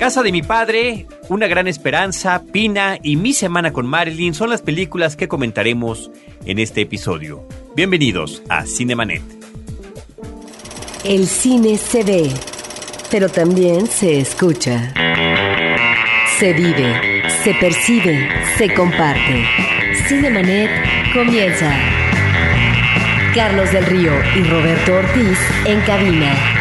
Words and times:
Casa 0.00 0.22
de 0.22 0.32
mi 0.32 0.40
padre, 0.40 1.06
Una 1.28 1.46
gran 1.46 1.68
esperanza, 1.68 2.42
Pina 2.50 2.98
y 3.02 3.16
Mi 3.16 3.34
semana 3.34 3.70
con 3.70 3.86
Marilyn 3.86 4.32
son 4.32 4.48
las 4.48 4.62
películas 4.62 5.14
que 5.14 5.28
comentaremos 5.28 6.10
en 6.46 6.58
este 6.58 6.80
episodio. 6.80 7.46
Bienvenidos 7.76 8.42
a 8.48 8.64
Cinemanet. 8.64 9.20
El 11.04 11.26
cine 11.26 11.76
se 11.76 12.02
ve, 12.02 12.30
pero 13.10 13.28
también 13.28 13.86
se 13.88 14.20
escucha. 14.20 14.94
Se 16.38 16.54
vive, 16.54 17.22
se 17.44 17.52
percibe, 17.52 18.26
se 18.56 18.72
comparte. 18.72 19.44
Cinemanet 20.08 20.70
comienza. 21.12 21.78
Carlos 23.34 23.70
del 23.70 23.84
Río 23.84 24.12
y 24.34 24.44
Roberto 24.44 24.94
Ortiz 24.94 25.38
en 25.66 25.78
cabina. 25.82 26.59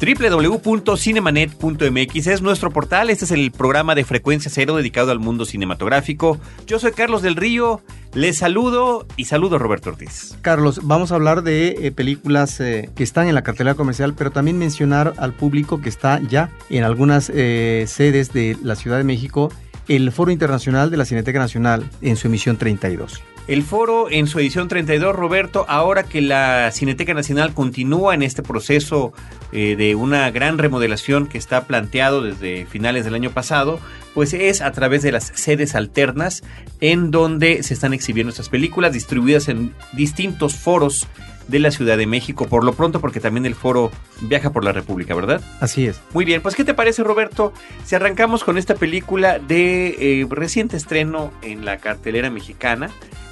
www.cinemanet.mx 0.00 2.26
es 2.26 2.40
nuestro 2.40 2.70
portal, 2.70 3.10
este 3.10 3.26
es 3.26 3.32
el 3.32 3.52
programa 3.52 3.94
de 3.94 4.04
frecuencia 4.04 4.50
cero 4.52 4.76
dedicado 4.76 5.10
al 5.10 5.18
mundo 5.18 5.44
cinematográfico. 5.44 6.40
Yo 6.66 6.78
soy 6.78 6.92
Carlos 6.92 7.20
del 7.20 7.36
Río, 7.36 7.82
les 8.14 8.38
saludo 8.38 9.06
y 9.16 9.26
saludo 9.26 9.56
a 9.56 9.58
Roberto 9.58 9.90
Ortiz. 9.90 10.38
Carlos, 10.40 10.80
vamos 10.84 11.12
a 11.12 11.16
hablar 11.16 11.42
de 11.42 11.86
eh, 11.86 11.92
películas 11.92 12.58
eh, 12.60 12.88
que 12.94 13.02
están 13.02 13.28
en 13.28 13.34
la 13.34 13.42
cartelera 13.42 13.74
comercial, 13.74 14.14
pero 14.14 14.30
también 14.30 14.58
mencionar 14.58 15.12
al 15.18 15.34
público 15.34 15.82
que 15.82 15.90
está 15.90 16.18
ya 16.30 16.48
en 16.70 16.84
algunas 16.84 17.30
eh, 17.34 17.84
sedes 17.86 18.32
de 18.32 18.56
la 18.62 18.76
Ciudad 18.76 18.96
de 18.96 19.04
México 19.04 19.52
el 19.88 20.12
Foro 20.12 20.30
Internacional 20.30 20.90
de 20.90 20.96
la 20.96 21.04
Cineteca 21.04 21.40
Nacional 21.40 21.84
en 22.00 22.16
su 22.16 22.28
emisión 22.28 22.56
32. 22.56 23.20
El 23.50 23.64
foro 23.64 24.08
en 24.08 24.28
su 24.28 24.38
edición 24.38 24.68
32, 24.68 25.12
Roberto, 25.12 25.64
ahora 25.68 26.04
que 26.04 26.20
la 26.20 26.70
Cineteca 26.70 27.14
Nacional 27.14 27.52
continúa 27.52 28.14
en 28.14 28.22
este 28.22 28.44
proceso 28.44 29.12
eh, 29.50 29.74
de 29.74 29.96
una 29.96 30.30
gran 30.30 30.56
remodelación 30.56 31.26
que 31.26 31.36
está 31.36 31.64
planteado 31.66 32.22
desde 32.22 32.64
finales 32.66 33.04
del 33.04 33.16
año 33.16 33.32
pasado, 33.32 33.80
pues 34.14 34.34
es 34.34 34.60
a 34.60 34.70
través 34.70 35.02
de 35.02 35.10
las 35.10 35.32
sedes 35.34 35.74
alternas 35.74 36.44
en 36.80 37.10
donde 37.10 37.64
se 37.64 37.74
están 37.74 37.92
exhibiendo 37.92 38.30
estas 38.30 38.50
películas 38.50 38.92
distribuidas 38.92 39.48
en 39.48 39.74
distintos 39.94 40.54
foros 40.54 41.08
de 41.48 41.58
la 41.58 41.72
Ciudad 41.72 41.98
de 41.98 42.06
México, 42.06 42.46
por 42.46 42.62
lo 42.62 42.74
pronto 42.74 43.00
porque 43.00 43.18
también 43.18 43.46
el 43.46 43.56
foro 43.56 43.90
viaja 44.20 44.52
por 44.52 44.62
la 44.62 44.70
República, 44.70 45.16
¿verdad? 45.16 45.40
Así 45.58 45.86
es. 45.86 46.00
Muy 46.14 46.24
bien, 46.24 46.40
pues 46.40 46.54
¿qué 46.54 46.62
te 46.62 46.74
parece 46.74 47.02
Roberto 47.02 47.52
si 47.84 47.96
arrancamos 47.96 48.44
con 48.44 48.58
esta 48.58 48.76
película 48.76 49.40
de 49.40 50.20
eh, 50.20 50.26
reciente 50.30 50.76
estreno 50.76 51.32
en 51.42 51.64
la 51.64 51.78
cartelera 51.78 52.30
mexicana? 52.30 52.90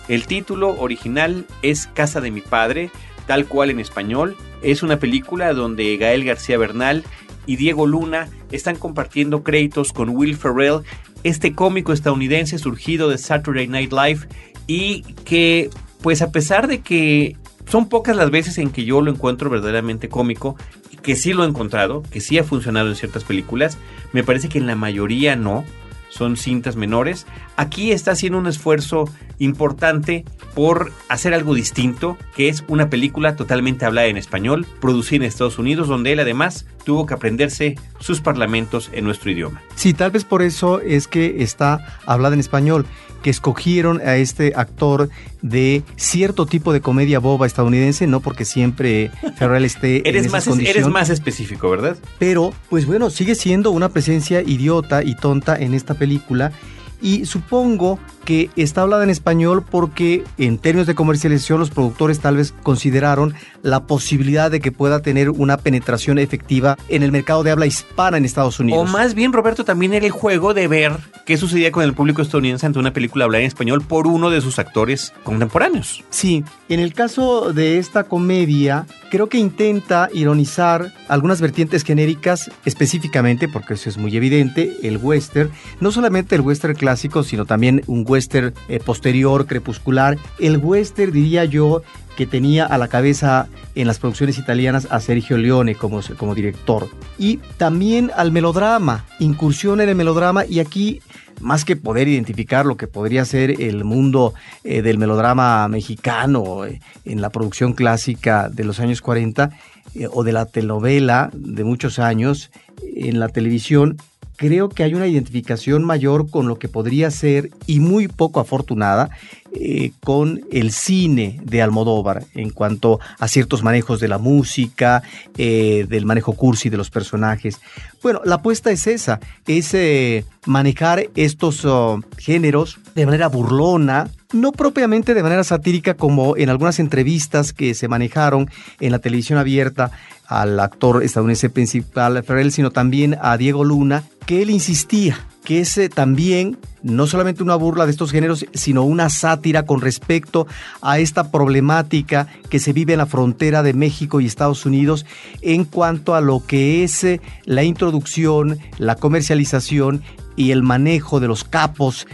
El 0.09 0.27
título 0.27 0.71
original 0.79 1.47
es 1.63 1.87
Casa 1.87 2.21
de 2.21 2.31
mi 2.31 2.41
padre, 2.41 2.91
tal 3.27 3.47
cual 3.47 3.71
en 3.71 3.79
español. 3.79 4.37
Es 4.63 4.83
una 4.83 4.99
película 4.99 5.53
donde 5.53 5.97
Gael 5.99 6.25
García 6.25 6.59
Bernal 6.59 7.05
y 7.47 7.57
Diego 7.57 7.87
Luna 7.87 8.29
están 8.51 8.77
compartiendo 8.77 9.43
créditos 9.43 9.93
con 9.93 10.11
Will 10.11 10.37
Ferrell, 10.37 10.81
este 11.25 11.55
cómico 11.55 11.93
estadounidense 11.93 12.59
surgido 12.59 13.09
de 13.09 13.19
Saturday 13.19 13.69
Night 13.69 13.93
Live 13.93 14.29
y 14.67 15.03
que 15.25 15.71
pues 16.03 16.23
a 16.23 16.31
pesar 16.31 16.69
de 16.69 16.81
que 16.81 17.37
son 17.69 17.89
pocas 17.89 18.17
las 18.17 18.31
veces 18.31 18.59
en 18.59 18.71
que 18.71 18.85
yo 18.85 19.01
lo 19.01 19.11
encuentro 19.11 19.51
verdaderamente 19.51 20.09
cómico, 20.09 20.57
que 21.03 21.17
sí 21.17 21.33
lo 21.33 21.45
he 21.45 21.49
encontrado, 21.49 22.03
que 22.11 22.21
sí 22.21 22.39
ha 22.39 22.45
funcionado 22.45 22.89
en 22.89 22.97
ciertas 22.97 23.25
películas, 23.25 23.79
me 24.13 24.25
parece 24.25 24.49
que 24.49 24.59
en 24.59 24.67
la 24.67 24.75
mayoría 24.75 25.37
no 25.37 25.65
son 26.09 26.37
cintas 26.37 26.77
menores. 26.77 27.27
Aquí 27.57 27.93
está 27.93 28.13
haciendo 28.13 28.39
un 28.39 28.47
esfuerzo 28.47 29.05
importante 29.39 30.25
por 30.55 30.93
hacer 31.09 31.35
algo 31.35 31.55
distinto, 31.55 32.17
que 32.35 32.49
es 32.49 32.65
una 32.69 32.91
película 32.91 33.37
totalmente 33.37 33.85
hablada 33.85 34.09
en 34.09 34.17
español, 34.17 34.67
producida 34.81 35.19
en 35.19 35.23
Estados 35.25 35.59
Unidos, 35.59 35.89
donde 35.89 36.13
él 36.13 36.21
además 36.21 36.67
tuvo 36.85 37.07
que 37.07 37.15
aprenderse 37.15 37.77
sus 38.01 38.21
parlamentos 38.21 38.91
en 38.93 39.05
nuestro 39.05 39.31
idioma. 39.31 39.63
Sí, 39.75 39.95
tal 39.95 40.11
vez 40.11 40.25
por 40.25 40.43
eso 40.43 40.81
es 40.81 41.07
que 41.07 41.43
está 41.43 42.01
hablada 42.07 42.35
en 42.35 42.41
español 42.41 42.87
que 43.23 43.31
escogieron 43.31 44.01
a 44.01 44.17
este 44.17 44.53
actor 44.55 45.11
de 45.43 45.83
cierto 45.97 46.47
tipo 46.47 46.73
de 46.73 46.81
comedia 46.81 47.19
boba 47.19 47.47
estadounidense, 47.47 48.07
no 48.07 48.21
porque 48.21 48.45
siempre 48.45 49.11
Ferrell 49.37 49.65
esté 49.65 50.03
eres 50.09 50.27
en 50.27 50.33
más, 50.33 50.47
esas 50.47 50.59
Eres 50.61 50.89
más 50.89 51.11
específico, 51.11 51.69
¿verdad? 51.71 51.97
Pero, 52.19 52.53
pues 52.71 52.87
bueno, 52.87 53.11
sigue 53.11 53.35
siendo 53.35 53.71
una 53.71 53.89
presencia 53.89 54.41
idiota 54.43 55.03
y 55.03 55.17
tonta 55.17 55.57
en 55.57 55.75
esta 55.75 55.95
película 55.99 56.53
y 57.01 57.27
supongo 57.27 57.99
que 58.25 58.51
está 58.57 58.83
hablada 58.83 59.05
en 59.05 59.11
español 59.11 59.65
porque 59.69 60.23
en 60.37 60.59
términos 60.59 60.87
de 60.87 60.95
comercialización 60.95 61.61
los 61.61 61.71
productores 61.71 62.21
tal 62.21 62.37
vez 62.37 62.53
consideraron 62.63 63.35
la 63.63 63.87
posibilidad 63.87 64.51
de 64.51 64.61
que 64.61 64.73
pueda 64.73 65.01
tener 65.01 65.31
una 65.31 65.57
penetración 65.57 66.19
efectiva 66.19 66.77
en 66.89 67.03
el 67.03 67.11
mercado 67.11 67.43
de 67.43 67.51
habla 67.51 67.67
hispana 67.67 68.19
en 68.19 68.25
Estados 68.25 68.61
Unidos. 68.61 68.89
O 68.89 68.93
más 68.93 69.15
bien, 69.15 69.33
Roberto, 69.33 69.65
también 69.65 69.95
era 69.95 70.05
el 70.05 70.13
juego 70.13 70.53
de 70.53 70.69
ver 70.69 70.93
qué 71.25 71.37
sucedía 71.37 71.73
con 71.73 71.85
el 71.85 71.95
público 71.95 72.21
estadounidense 72.21 72.67
ante 72.67 72.79
una 72.79 72.93
película 72.93 73.25
hablada 73.25 73.41
en 73.41 73.49
español 73.49 73.83
por 73.83 74.07
uno 74.07 74.31
de 74.31 74.41
sus 74.41 74.59
actores 74.59 75.13
contemporáneos. 75.23 76.05
Sí, 76.11 76.45
en 76.69 76.81
el 76.81 76.93
caso 76.93 77.53
de 77.53 77.79
esta 77.79 78.05
comedia, 78.05 78.87
creo 79.11 79.29
que 79.29 79.39
intenta 79.39 80.09
ironizar 80.13 80.93
algunas 81.09 81.41
vertientes 81.41 81.83
genéricas, 81.83 82.51
específicamente, 82.65 83.49
porque 83.49 83.75
eso 83.75 83.89
es 83.89 83.97
muy 83.97 84.17
evidente, 84.17 84.77
el 84.83 84.99
western, 84.99 85.51
no 85.81 85.93
solamente 85.93 86.35
el 86.35 86.43
western 86.43 86.75
clásico, 86.75 86.88
sino 86.97 87.47
también 87.47 87.83
un 87.87 88.05
western 88.07 88.55
eh, 88.69 88.81
posterior, 88.81 89.47
crepuscular. 89.47 90.19
El 90.39 90.59
western, 90.59 91.13
diría 91.13 91.45
yo, 91.45 91.83
que 92.17 92.27
tenía 92.27 92.67
a 92.67 92.79
la 92.79 92.89
cabeza 92.89 93.47
en 93.77 93.87
las 93.87 94.01
producciones 94.01 94.39
italianas 94.39 94.89
a 94.91 94.99
Sergio 95.01 95.39
Leone 95.39 95.77
como, 95.77 96.01
como 96.17 96.35
director. 96.35 96.89
Y 97.17 97.37
también 97.59 98.11
al 98.17 98.33
melodrama, 98.33 99.05
incursión 99.21 99.81
en 99.81 99.89
el 99.89 99.95
melodrama 99.95 100.45
y 100.45 100.59
aquí 100.59 101.01
más 101.41 101.65
que 101.65 101.77
poder 101.77 102.09
identificar 102.09 102.67
lo 102.67 102.77
que 102.77 102.87
podría 102.87 103.25
ser 103.25 103.61
el 103.61 103.85
mundo 103.85 104.35
eh, 104.65 104.83
del 104.83 104.99
melodrama 104.99 105.69
mexicano 105.69 106.65
eh, 106.65 106.81
en 107.05 107.21
la 107.21 107.31
producción 107.31 107.73
clásica 107.73 108.49
de 108.49 108.65
los 108.65 108.81
años 108.81 109.01
40 109.01 109.51
eh, 109.95 110.09
o 110.11 110.25
de 110.25 110.33
la 110.33 110.47
telenovela 110.47 111.31
de 111.33 111.65
muchos 111.65 111.99
años 111.99 112.51
en 112.83 113.19
la 113.21 113.29
televisión, 113.29 113.97
creo 114.39 114.69
que 114.69 114.85
hay 114.85 114.95
una 114.95 115.09
identificación 115.09 115.85
mayor 115.85 116.31
con 116.31 116.47
lo 116.49 116.59
que 116.59 116.69
podría 116.69 117.11
ser 117.11 117.51
y 117.67 117.81
muy 117.81 118.07
poco 118.07 118.39
afortunada 118.41 119.11
eh, 119.53 119.91
con 120.05 120.43
el 120.53 120.71
cine 120.71 121.41
de 121.43 121.61
Almodóvar 121.61 122.25
en 122.35 122.51
cuanto 122.51 123.01
a 123.19 123.27
ciertos 123.27 123.65
manejos 123.65 123.99
de 123.99 124.07
la 124.07 124.19
música, 124.19 125.03
eh, 125.37 125.87
del 125.89 126.07
manejo 126.07 126.35
cursi 126.35 126.69
de 126.69 126.77
los 126.77 126.89
personajes. 126.89 127.61
Bueno, 128.01 128.21
la 128.25 128.37
apuesta 128.37 128.71
es 128.71 128.87
esa, 128.87 129.19
es 129.49 129.75
eh, 129.75 130.25
manejar 130.47 131.09
estos 131.17 131.65
oh, 131.65 132.01
géneros 132.17 132.79
de 132.95 133.07
manera 133.07 133.27
burlona, 133.29 134.09
no 134.33 134.53
propiamente 134.53 135.15
de 135.15 135.23
manera 135.23 135.43
satírica 135.43 135.95
como 135.95 136.37
en 136.37 136.49
algunas 136.49 136.79
entrevistas 136.79 137.53
que 137.53 137.75
se 137.75 137.89
manejaron 137.89 138.49
en 138.79 138.93
la 138.93 139.01
televisión 139.01 139.39
abierta 139.39 139.91
al 140.29 140.61
actor 140.61 141.03
estadounidense 141.03 141.51
principal 141.51 142.23
Ferrell, 142.23 142.53
sino 142.53 142.71
también 142.71 143.17
a 143.21 143.37
Diego 143.37 143.65
Luna, 143.65 144.05
que 144.27 144.43
él 144.43 144.51
insistía 144.51 145.19
que 145.49 145.61
es 145.61 145.79
eh, 145.79 145.89
también 145.89 146.59
no 146.83 147.07
solamente 147.07 147.43
una 147.43 147.57
burla 147.57 147.87
de 147.87 147.93
estos 147.93 148.13
géneros, 148.13 148.45
sino 148.53 148.83
una 148.83 149.09
sátira 149.09 149.65
con 149.65 149.81
respecto 149.81 150.47
a 150.83 150.99
esta 150.99 151.31
problemática 151.31 152.27
que 152.51 152.59
se 152.59 152.75
vive 152.75 152.93
en 152.93 152.99
la 152.99 153.07
frontera 153.07 153.63
de 153.63 153.73
México 153.73 154.21
y 154.21 154.27
Estados 154.27 154.67
Unidos 154.67 155.07
en 155.41 155.65
cuanto 155.65 156.15
a 156.15 156.21
lo 156.21 156.45
que 156.45 156.85
es 156.85 157.03
eh, 157.03 157.23
la 157.47 157.63
introducción, 157.63 158.59
la 158.77 158.97
comercialización 158.97 160.03
y 160.37 160.51
el 160.51 160.63
manejo 160.63 161.19
de 161.19 161.29
los 161.29 161.45
capos 161.45 162.07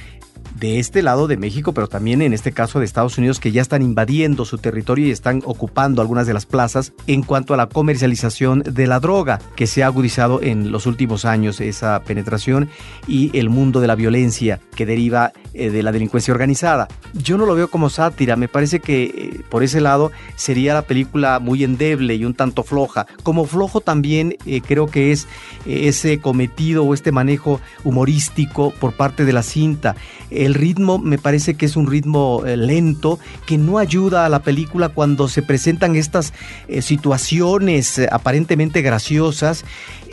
de 0.55 0.79
este 0.79 1.03
lado 1.03 1.27
de 1.27 1.37
México, 1.37 1.73
pero 1.73 1.89
también 1.89 2.23
en 2.23 2.33
este 2.33 2.53
caso 2.53 2.79
de 2.79 2.85
Estados 2.85 3.19
Unidos, 3.19 3.41
que 3.41 3.53
ya 3.53 3.63
están 3.63 3.83
invadiendo 3.83 4.45
su 4.45 4.59
territorio 4.59 5.07
y 5.07 5.11
están 5.11 5.43
ocupando 5.45 6.01
algunas 6.01 6.27
de 6.27 6.35
las 6.35 6.47
plazas 6.47 6.93
en 7.07 7.23
cuanto 7.23 7.55
a 7.55 7.57
la 7.57 7.69
comercialización 7.69 8.63
de 8.63 8.87
la 8.87 9.01
droga, 9.01 9.41
que 9.57 9.67
se 9.67 9.83
ha 9.83 9.87
agudizado 9.87 10.41
en 10.43 10.71
los 10.71 10.87
últimos 10.87 11.25
años 11.25 11.61
esa 11.61 12.03
penetración 12.03 12.69
y 13.07 13.37
el 13.39 13.49
mundo 13.49 13.81
de 13.81 13.87
la 13.87 13.95
violencia 13.95 14.61
que 14.77 14.87
deriva 14.87 15.33
eh, 15.53 15.71
de 15.71 15.83
la 15.83 15.93
delincuencia 15.93 16.33
organizada. 16.33 16.89
Yo 17.13 17.37
no 17.37 17.47
lo 17.47 17.55
veo 17.55 17.69
como 17.69 17.91
sátira, 17.91 18.37
me 18.37 18.49
parece 18.49 18.81
que 18.81 19.05
eh, 19.05 19.41
por 19.49 19.63
ese 19.63 19.81
lado 19.81 20.13
sería 20.37 20.75
la 20.75 20.83
película 20.83 21.39
muy 21.41 21.65
endeble 21.65 22.15
y 22.15 22.25
un 22.25 22.35
tanto 22.35 22.63
floja. 22.63 23.07
Como 23.23 23.45
flojo 23.45 23.81
también 23.81 24.37
eh, 24.47 24.61
creo 24.61 24.87
que 24.87 25.13
es 25.13 25.27
ese 25.67 26.21
cometido 26.21 26.85
o 26.85 26.95
este 26.95 27.13
manejo 27.13 27.61
humorístico 27.83 28.73
por 28.73 28.93
parte 28.93 29.25
de 29.25 29.33
la 29.33 29.43
cinta 29.43 29.97
el 30.45 30.55
ritmo 30.55 30.99
me 30.99 31.19
parece 31.19 31.55
que 31.55 31.67
es 31.67 31.77
un 31.77 31.87
ritmo 31.87 32.43
eh, 32.47 32.57
lento 32.57 33.19
que 33.47 33.59
no 33.59 33.79
ayuda 33.79 34.27
a 34.27 34.29
la 34.29 34.43
película 34.43 34.89
cuando 34.89 35.29
se 35.29 35.43
presentan 35.43 35.97
estas 35.97 36.33
eh, 36.69 36.83
situaciones 36.83 37.99
eh, 37.99 38.09
aparentemente 38.11 38.83
graciosas 38.83 39.65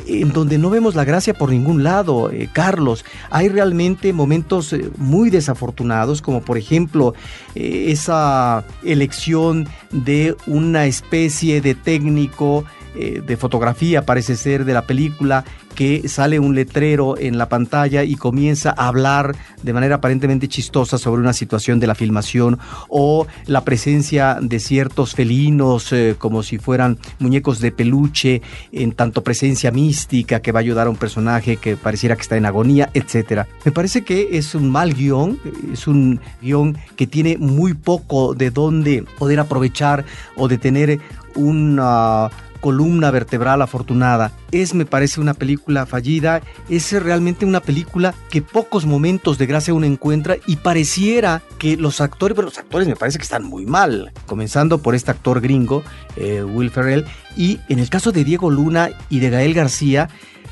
en 0.07 0.31
donde 0.33 0.57
no 0.57 0.69
vemos 0.71 0.95
la 0.95 1.05
gracia 1.05 1.35
por 1.35 1.51
ningún 1.51 1.83
lado, 1.83 2.31
Carlos. 2.53 3.05
Hay 3.29 3.49
realmente 3.49 4.13
momentos 4.13 4.75
muy 4.97 5.29
desafortunados, 5.29 6.23
como 6.23 6.41
por 6.41 6.57
ejemplo 6.57 7.13
esa 7.53 8.65
elección 8.83 9.67
de 9.91 10.35
una 10.47 10.87
especie 10.87 11.61
de 11.61 11.75
técnico 11.75 12.65
de 12.95 13.37
fotografía, 13.37 14.03
parece 14.03 14.35
ser, 14.35 14.65
de 14.65 14.73
la 14.73 14.87
película, 14.87 15.45
que 15.81 16.07
sale 16.07 16.39
un 16.39 16.53
letrero 16.53 17.17
en 17.17 17.39
la 17.39 17.49
pantalla 17.49 18.03
y 18.03 18.15
comienza 18.15 18.69
a 18.69 18.87
hablar 18.87 19.35
de 19.63 19.73
manera 19.73 19.95
aparentemente 19.95 20.47
chistosa 20.47 20.99
sobre 20.99 21.21
una 21.23 21.33
situación 21.33 21.79
de 21.79 21.87
la 21.87 21.95
filmación 21.95 22.59
o 22.87 23.25
la 23.47 23.63
presencia 23.63 24.37
de 24.39 24.59
ciertos 24.59 25.15
felinos 25.15 25.91
eh, 25.91 26.13
como 26.19 26.43
si 26.43 26.59
fueran 26.59 26.99
muñecos 27.17 27.59
de 27.61 27.71
peluche, 27.71 28.43
en 28.71 28.91
tanto 28.91 29.23
presencia 29.23 29.71
mística 29.71 30.39
que 30.39 30.51
va 30.51 30.59
a 30.59 30.61
ayudar 30.61 30.85
a 30.85 30.91
un 30.91 30.97
personaje 30.97 31.57
que 31.57 31.75
pareciera 31.77 32.15
que 32.15 32.21
está 32.21 32.37
en 32.37 32.45
agonía, 32.45 32.91
etcétera. 32.93 33.47
Me 33.65 33.71
parece 33.71 34.03
que 34.03 34.37
es 34.37 34.53
un 34.53 34.69
mal 34.69 34.93
guion, 34.93 35.39
es 35.73 35.87
un 35.87 36.19
guion 36.43 36.77
que 36.95 37.07
tiene 37.07 37.39
muy 37.39 37.73
poco 37.73 38.35
de 38.35 38.51
dónde 38.51 39.03
poder 39.17 39.39
aprovechar 39.39 40.05
o 40.35 40.47
de 40.47 40.59
tener 40.59 40.99
una 41.33 42.29
columna 42.61 43.09
vertebral 43.09 43.63
afortunada. 43.63 44.31
Es, 44.51 44.73
me 44.73 44.85
parece, 44.85 45.21
una 45.21 45.33
película 45.33 45.85
fallida. 45.85 46.41
Es 46.69 46.91
realmente 46.91 47.45
una 47.45 47.61
película 47.61 48.13
que 48.29 48.41
pocos 48.41 48.85
momentos 48.85 49.37
de 49.37 49.45
gracia 49.45 49.73
uno 49.73 49.85
encuentra 49.85 50.37
y 50.45 50.57
pareciera 50.57 51.41
que 51.57 51.77
los 51.77 52.01
actores, 52.01 52.35
pero 52.35 52.47
los 52.47 52.57
actores 52.57 52.87
me 52.87 52.95
parece 52.95 53.17
que 53.17 53.23
están 53.23 53.43
muy 53.43 53.65
mal. 53.65 54.11
Comenzando 54.25 54.79
por 54.79 54.95
este 54.95 55.11
actor 55.11 55.41
gringo, 55.41 55.83
eh, 56.15 56.43
Will 56.43 56.69
Ferrell, 56.69 57.05
y 57.37 57.59
en 57.69 57.79
el 57.79 57.89
caso 57.89 58.11
de 58.11 58.23
Diego 58.23 58.49
Luna 58.49 58.89
y 59.09 59.19
de 59.19 59.29
Gael 59.29 59.53
García, 59.53 60.09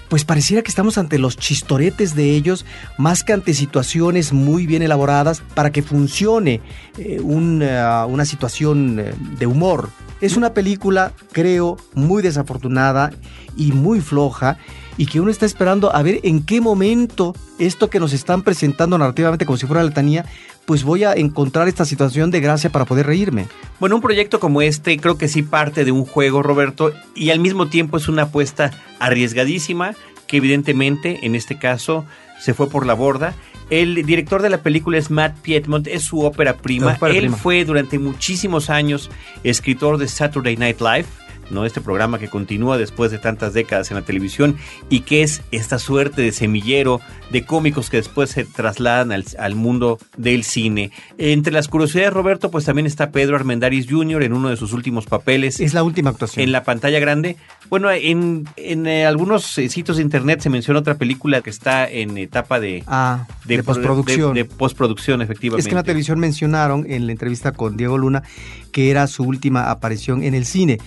pues 0.10 0.26
pareciera 0.26 0.64
que 0.64 0.70
estamos 0.70 0.98
ante 0.98 1.20
los 1.20 1.38
chistoretes 1.38 2.16
de 2.16 2.32
ellos 2.32 2.66
más 2.98 3.24
que 3.24 3.34
ante 3.34 3.54
situaciones 3.54 4.34
muy 4.34 4.66
bien 4.66 4.82
elaboradas 4.82 5.42
para 5.54 5.72
que 5.72 5.84
funcione 5.84 6.62
eh, 6.98 7.20
una, 7.22 8.06
una 8.08 8.26
situación 8.26 9.00
eh, 9.00 9.14
de 9.38 9.46
humor. 9.46 9.90
Es 10.22 10.36
una 10.36 10.54
película, 10.54 11.14
creo, 11.32 11.78
muy 11.94 12.22
desafortunada 12.22 13.12
y 13.56 13.72
muy 13.72 14.02
floja 14.02 14.58
y 14.98 15.06
que 15.06 15.22
uno 15.22 15.32
está 15.32 15.46
esperando 15.46 15.96
a 15.96 16.02
ver 16.04 16.20
en 16.24 16.44
qué 16.44 16.60
momento 16.60 17.34
esto 17.58 17.90
que 17.90 18.02
nos 18.02 18.12
están 18.12 18.42
presentando 18.42 18.98
narrativamente 18.98 19.46
como 19.46 19.58
si 19.58 19.66
fuera 19.66 19.84
letanía, 19.84 20.26
pues 20.66 20.84
voy 20.84 21.06
a 21.06 21.14
encontrar 21.14 21.70
esta 21.70 21.86
situación 21.86 22.32
de 22.32 22.42
gracia 22.42 22.70
para 22.70 22.84
poder 22.86 23.06
reírme. 23.06 23.48
Bueno, 23.80 23.96
un 23.96 24.02
proyecto 24.02 24.42
como 24.42 24.62
este 24.62 24.98
creo 25.00 25.18
que 25.18 25.30
sí 25.30 25.42
parte 25.42 25.86
de 25.86 25.94
un 25.94 26.06
juego, 26.06 26.44
Roberto, 26.44 26.92
y 27.16 27.30
al 27.30 27.40
mismo 27.40 27.70
tiempo 27.70 27.96
es 27.96 28.10
una 28.10 28.24
apuesta 28.24 28.72
arriesgadísima 29.00 29.96
que 30.28 30.38
evidentemente 30.38 31.26
en 31.26 31.34
este 31.34 31.58
caso 31.58 32.06
se 32.40 32.54
fue 32.54 32.70
por 32.70 32.86
la 32.86 32.94
borda. 32.94 33.34
El 33.70 34.04
director 34.04 34.42
de 34.42 34.50
la 34.50 34.64
película 34.64 34.98
es 34.98 35.12
Matt 35.12 35.38
Piedmont, 35.40 35.86
es 35.88 36.04
su 36.04 36.22
ópera 36.22 36.58
prima. 36.58 36.98
Él 37.14 37.30
fue 37.30 37.66
durante 37.66 38.00
muchísimos 38.00 38.70
años 38.70 39.12
escritor 39.44 39.98
de 40.00 40.08
Saturday 40.08 40.58
Night 40.58 40.82
Live 40.82 41.06
¿no? 41.52 41.66
Este 41.66 41.82
programa 41.82 42.20
que 42.20 42.28
continúa 42.28 42.78
después 42.78 43.12
de 43.12 43.18
tantas 43.18 43.54
décadas 43.54 43.92
en 43.92 43.96
la 43.96 44.04
televisión 44.04 44.58
y 44.90 45.02
que 45.02 45.24
es 45.24 45.42
esta 45.52 45.80
suerte 45.80 46.22
de 46.22 46.32
semillero 46.32 47.02
de 47.30 47.46
cómicos 47.46 47.90
que 47.90 47.98
después 47.98 48.32
se 48.32 48.46
trasladan 48.46 49.12
al, 49.12 49.56
mundo 49.56 50.00
del 50.18 50.44
cine. 50.44 50.92
Entre 51.18 51.54
las 51.54 51.68
curiosidades, 51.68 52.14
Roberto, 52.14 52.50
pues 52.52 52.66
también 52.66 52.86
está 52.86 53.12
Pedro 53.12 53.36
Armendáriz 53.36 53.88
Jr. 53.90 54.24
en 54.24 54.34
uno 54.34 54.50
de 54.50 54.58
sus 54.58 54.74
últimos 54.74 55.06
papeles. 55.06 55.60
Es 55.60 55.74
la 55.74 55.84
última 55.84 56.10
actuación. 56.10 56.44
En 56.44 56.52
la 56.52 56.64
pantalla 56.64 57.00
grande. 57.00 57.38
Bueno, 57.70 57.92
en, 57.92 58.48
eh, 58.58 59.06
algunos 59.06 59.58
eh, 59.58 59.70
sitios 59.70 59.98
de 59.98 60.04
internet 60.04 60.42
se 60.42 60.50
menciona 60.50 60.80
otra 60.80 60.96
película 60.96 61.42
que 61.42 61.50
está 61.50 61.88
en 61.88 62.18
etapa 62.18 62.60
de, 62.60 62.84
ah, 62.88 63.28
de, 63.46 63.62
postproducción. 63.64 64.34
De, 64.34 64.46
postproducción, 64.46 65.22
efectivamente. 65.22 65.62
Es 65.62 65.68
que 65.68 65.72
en 65.72 65.78
la 65.78 65.84
televisión 65.84 66.20
mencionaron 66.20 66.86
en 66.90 67.06
la 67.06 67.12
entrevista 67.12 67.52
con 67.52 67.78
Diego 67.78 67.98
Luna 67.98 68.24
que 68.72 68.92
era 68.92 69.08
su 69.08 69.24
última 69.24 69.72
aparición 69.72 70.24
en 70.24 70.34
el 70.34 70.46
cine. 70.46 70.78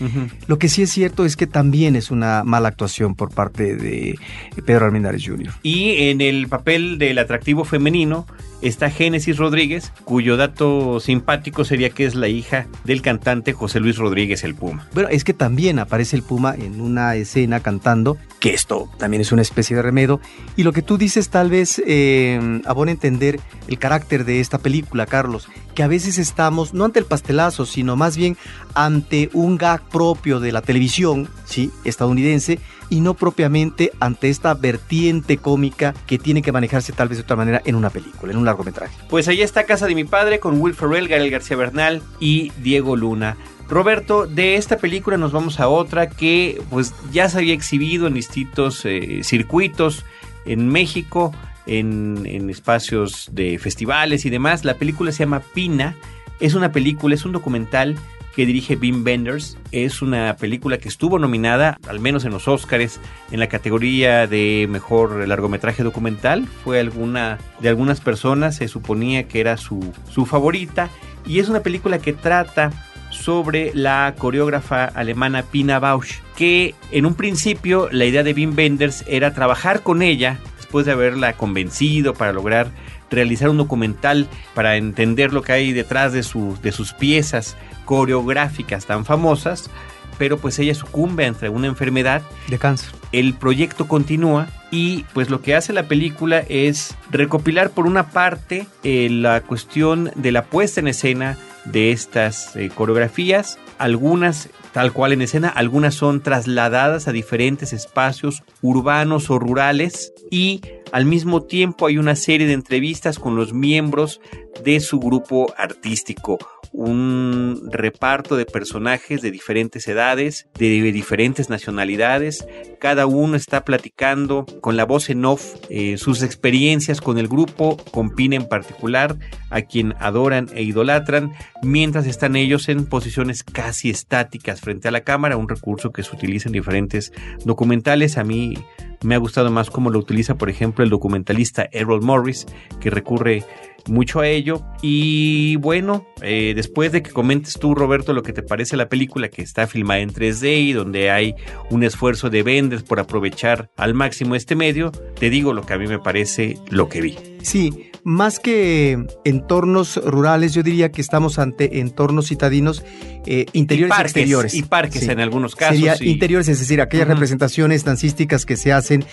Lo 0.47 0.59
que 0.59 0.69
sí 0.69 0.83
es 0.83 0.91
cierto 0.91 1.25
es 1.25 1.37
que 1.37 1.47
también 1.47 1.97
es 1.97 2.11
una 2.11 2.45
mala 2.45 2.69
actuación 2.69 3.15
por 3.15 3.33
parte 3.35 3.77
de 3.77 4.19
Pedro 4.65 4.87
Armendáriz 4.87 5.27
Jr. 5.27 5.53
Y 5.63 6.09
en 6.09 6.21
el 6.21 6.49
papel 6.49 6.99
del 6.99 7.19
atractivo 7.19 7.65
femenino 7.65 8.27
está 8.63 8.91
Génesis 8.91 9.37
Rodríguez, 9.37 9.93
cuyo 10.05 10.37
dato 10.37 11.01
simpático 11.01 11.65
sería 11.65 11.91
que 11.91 12.07
es 12.07 12.15
la 12.15 12.29
hija 12.29 12.67
del 12.85 13.03
cantante 13.03 13.53
José 13.53 13.81
Luis 13.81 13.99
Rodríguez 13.99 14.45
el 14.45 14.55
Puma. 14.55 14.89
Bueno, 14.95 15.09
es 15.11 15.25
que 15.25 15.35
también 15.35 15.79
aparece 15.79 16.17
el 16.17 16.23
Puma 16.23 16.55
en 16.55 16.81
una 16.81 17.15
escena 17.17 17.61
cantando, 17.61 18.17
que 18.41 18.55
esto 18.55 18.89
también 18.99 19.21
es 19.21 19.33
una 19.33 19.43
especie 19.43 19.77
de 19.77 19.83
remedo, 19.83 20.21
y 20.57 20.63
lo 20.63 20.73
que 20.73 20.83
tú 20.83 20.97
dices 20.97 21.29
tal 21.29 21.51
vez 21.51 21.83
eh, 21.87 22.63
abona 22.65 22.93
entender 22.93 23.41
el 23.69 23.79
carácter 23.79 24.25
de 24.25 24.41
esta 24.41 24.59
película, 24.59 25.07
Carlos, 25.07 25.49
que 25.75 25.83
a 25.83 25.89
veces 25.89 26.19
estamos 26.19 26.75
no 26.75 26.85
ante 26.85 27.01
el 27.01 27.07
pastelazo, 27.07 27.67
sino 27.67 27.97
más 27.97 28.17
bien 28.17 28.37
ante 28.75 29.29
un 29.33 29.57
gag 29.57 29.83
propio 29.89 30.39
de 30.39 30.53
la 30.53 30.63
televisión, 30.63 31.29
sí, 31.45 31.71
estadounidense, 31.85 32.61
y 32.91 33.01
no 33.01 33.15
propiamente 33.15 33.93
ante 34.01 34.29
esta 34.29 34.55
vertiente 34.55 35.39
cómica 35.39 35.95
que 36.07 36.19
tiene 36.19 36.43
que 36.43 36.53
manejarse 36.53 36.93
tal 36.93 37.09
vez 37.09 37.19
de 37.19 37.25
otra 37.25 37.37
manera 37.37 37.63
en 37.65 37.75
una 37.75 37.91
película, 37.91 38.33
en 38.33 38.39
un 38.39 38.45
largometraje. 38.45 38.97
Pues 39.09 39.29
ahí 39.29 39.43
está 39.43 39.65
Casa 39.65 39.87
de 39.87 39.95
mi 39.95 40.05
padre 40.05 40.41
con 40.41 40.61
Will 40.61 40.75
Ferrell, 40.75 41.09
Gael 41.09 41.31
García 41.31 41.57
Bernal 41.57 42.03
y 42.21 42.51
Diego 42.59 42.97
Luna. 42.97 43.37
Roberto, 43.69 44.27
de 44.27 44.57
esta 44.57 44.77
película 44.77 45.17
nos 45.17 45.33
vamos 45.33 45.59
a 45.59 45.69
otra 45.69 46.11
que 46.11 46.61
pues 46.69 46.95
ya 47.11 47.29
se 47.29 47.39
había 47.39 47.55
exhibido 47.55 48.07
en 48.07 48.15
distintos 48.15 48.85
eh, 48.85 49.21
circuitos 49.23 50.05
en 50.45 50.69
México, 50.69 51.35
en, 51.67 52.23
en 52.27 52.51
espacios 52.51 53.31
de 53.33 53.59
festivales 53.59 54.27
y 54.27 54.31
demás. 54.31 54.65
La 54.65 54.75
película 54.75 55.13
se 55.13 55.21
llama 55.21 55.41
Pina. 55.41 55.97
Es 56.41 56.55
una 56.55 56.73
película, 56.73 57.15
es 57.15 57.25
un 57.25 57.33
documental 57.33 57.97
que 58.35 58.47
dirige 58.47 58.77
Bim 58.77 59.05
Benders. 59.05 59.57
Es 59.71 60.03
una 60.03 60.37
película 60.37 60.79
que 60.79 60.89
estuvo 60.89 61.19
nominada, 61.19 61.79
al 61.89 62.01
menos 62.01 62.25
en 62.25 62.33
los 62.33 62.49
Oscars, 62.49 63.01
en 63.31 63.41
la 63.41 63.49
categoría 63.49 64.27
de 64.27 64.67
mejor 64.69 65.27
largometraje 65.27 65.83
documental. 65.83 66.47
Fue 66.65 66.81
alguna 66.81 67.39
de 67.61 67.69
algunas 67.69 68.01
personas, 68.01 68.57
se 68.57 68.69
suponía 68.69 69.29
que 69.29 69.41
era 69.41 69.57
su, 69.57 69.93
su 70.11 70.27
favorita. 70.27 70.91
Y 71.27 71.39
es 71.39 71.49
una 71.49 71.61
película 71.61 71.99
que 71.99 72.13
trata 72.13 72.73
sobre 73.11 73.73
la 73.75 74.15
coreógrafa 74.19 74.87
alemana 74.87 75.43
Pina 75.43 75.79
Bausch, 75.79 76.21
que 76.37 76.75
en 76.91 77.07
un 77.07 77.15
principio 77.15 77.89
la 77.93 78.07
idea 78.07 78.23
de 78.23 78.33
Bim 78.33 78.55
Benders 78.55 79.05
era 79.07 79.35
trabajar 79.35 79.83
con 79.83 80.03
ella 80.03 80.39
después 80.57 80.87
de 80.87 80.93
haberla 80.93 81.35
convencido 81.35 82.15
para 82.15 82.33
lograr 82.33 82.71
realizar 83.13 83.49
un 83.49 83.59
documental 83.59 84.27
para 84.55 84.77
entender 84.77 85.33
lo 85.33 85.43
que 85.43 85.53
hay 85.53 85.73
detrás 85.73 86.13
de, 86.13 86.25
de 86.63 86.73
sus 86.73 86.93
piezas 86.93 87.57
coreográficas 87.85 88.87
tan 88.87 89.05
famosas, 89.05 89.71
pero 90.19 90.39
pues 90.39 90.59
ella 90.59 90.75
sucumbe 90.75 91.27
ante 91.27 91.49
una 91.49 91.67
enfermedad 91.67 92.23
de 92.49 92.59
cáncer. 92.59 92.91
El 93.13 93.35
proyecto 93.35 93.89
continúa 93.89 94.49
y 94.71 95.05
pues 95.13 95.31
lo 95.31 95.43
que 95.43 95.55
hace 95.55 95.73
la 95.73 95.89
película 95.89 96.45
es 96.49 96.97
recopilar 97.11 97.71
por 97.71 97.87
una 97.87 98.11
parte 98.11 98.67
eh, 98.85 99.09
la 99.11 99.43
cuestión 99.43 100.11
de 100.15 100.33
la 100.33 100.45
puesta 100.45 100.81
en 100.81 100.89
escena 100.89 101.37
de 101.65 101.93
estas 101.93 102.57
eh, 102.57 102.71
coreografías, 102.75 103.59
algunas 103.79 104.49
tal 104.73 104.93
cual 104.93 105.13
en 105.13 105.23
escena, 105.23 105.49
algunas 105.49 105.95
son 105.95 106.23
trasladadas 106.23 107.07
a 107.07 107.13
diferentes 107.13 107.73
espacios 107.73 108.43
urbanos 108.63 109.31
o 109.31 109.39
rurales 109.39 110.13
y 110.31 110.63
al 110.93 111.07
mismo 111.07 111.43
tiempo 111.43 111.87
hay 111.87 111.99
una 111.99 112.15
serie 112.17 112.47
de 112.47 112.53
entrevistas 112.53 113.19
con 113.19 113.35
los 113.35 113.53
miembros 113.53 114.21
de 114.63 114.81
su 114.81 115.01
grupo 115.01 115.53
artístico 115.57 116.39
un 116.73 117.69
reparto 117.71 118.37
de 118.37 118.47
personajes 118.47 119.21
de 119.21 119.31
diferentes 119.31 119.87
edades, 119.89 120.49
de 120.59 120.81
diferentes 120.93 121.51
nacionalidades. 121.51 122.47
Cada 122.81 123.07
uno 123.07 123.37
está 123.37 123.65
platicando 123.65 124.47
con 124.61 124.77
la 124.77 124.85
voz 124.85 125.11
en 125.11 125.25
off 125.25 125.55
eh, 125.69 125.99
sus 125.99 126.23
experiencias 126.23 127.01
con 127.01 127.19
el 127.19 127.29
grupo, 127.29 127.77
con 127.91 128.11
Pina 128.11 128.37
en 128.37 128.49
particular, 128.49 129.17
a 129.51 129.63
quien 129.63 129.95
adoran 130.01 130.49
e 130.55 130.63
idolatran, 130.63 131.33
mientras 131.63 132.07
están 132.07 132.37
ellos 132.37 132.69
en 132.69 132.87
posiciones 132.87 133.43
casi 133.45 133.91
estáticas 133.91 134.61
frente 134.61 134.89
a 134.89 134.93
la 134.93 135.03
cámara, 135.03 135.37
un 135.37 135.49
recurso 135.49 135.93
que 135.93 136.03
se 136.03 136.15
utiliza 136.17 136.49
en 136.49 136.55
diferentes 136.55 137.13
documentales. 137.45 138.17
A 138.17 138.25
mí 138.25 138.55
me 139.03 139.15
ha 139.15 139.19
gustado 139.19 139.51
más 139.51 139.71
cómo 139.71 139.91
lo 139.91 139.99
utiliza, 139.99 140.37
por 140.37 140.51
ejemplo, 140.51 140.85
el 140.85 140.91
documentalista 140.91 141.69
Errol 141.73 142.03
Morris, 142.03 142.47
que 142.81 142.91
recurre 142.91 143.45
mucho 143.87 144.21
a 144.21 144.29
ello. 144.29 144.63
Y 144.81 145.57
bueno, 145.57 146.07
eh, 146.21 146.53
después 146.55 146.93
de 146.93 147.03
que 147.03 147.11
comentes 147.11 147.55
tú, 147.55 147.75
Roberto, 147.75 148.13
lo 148.13 148.23
que 148.23 148.33
te 148.33 148.43
parece 148.43 148.77
la 148.77 148.89
película 148.89 149.29
que 149.29 149.43
está 149.43 149.67
filmada 149.67 150.01
en 150.01 150.13
3D 150.13 150.61
y 150.61 150.73
donde 150.73 151.11
hay 151.11 151.35
un 151.71 151.83
esfuerzo 151.83 152.31
de 152.31 152.43
vendes 152.43 152.83
por 152.83 153.01
aprovechar 153.01 153.71
al 153.77 153.95
máximo 153.95 154.35
este 154.35 154.55
medio, 154.55 154.93
te 155.19 155.31
digo 155.31 155.53
lo 155.53 155.67
que 155.67 155.75
a 155.75 155.79
mí 155.79 155.87
me 155.87 155.99
parece 155.99 156.59
lo 156.71 156.89
que 156.89 157.01
vi. 157.01 157.32
Sí, 157.43 157.91
más 158.05 158.41
que 158.41 159.05
entornos 159.25 159.97
rurales, 160.05 160.55
yo 160.55 160.63
diría 160.63 160.91
que 160.91 161.01
estamos 161.01 161.39
ante 161.39 161.81
entornos 161.81 162.29
citadinos 162.29 162.83
eh, 163.27 163.47
interiores 163.53 163.97
y, 163.97 164.03
exteriores. 164.03 164.55
Y 164.55 164.63
parques 164.63 165.07
en 165.09 165.21
algunos 165.21 165.55
casos. 165.55 165.77
Sería 165.77 165.97
interiores, 166.01 166.49
es 166.49 166.59
decir, 166.59 166.81
aquellas 166.81 167.09
representaciones 167.09 167.85
dancísticas 167.85 168.45
que 168.45 168.57
se 168.57 168.73
hacen 168.73 169.05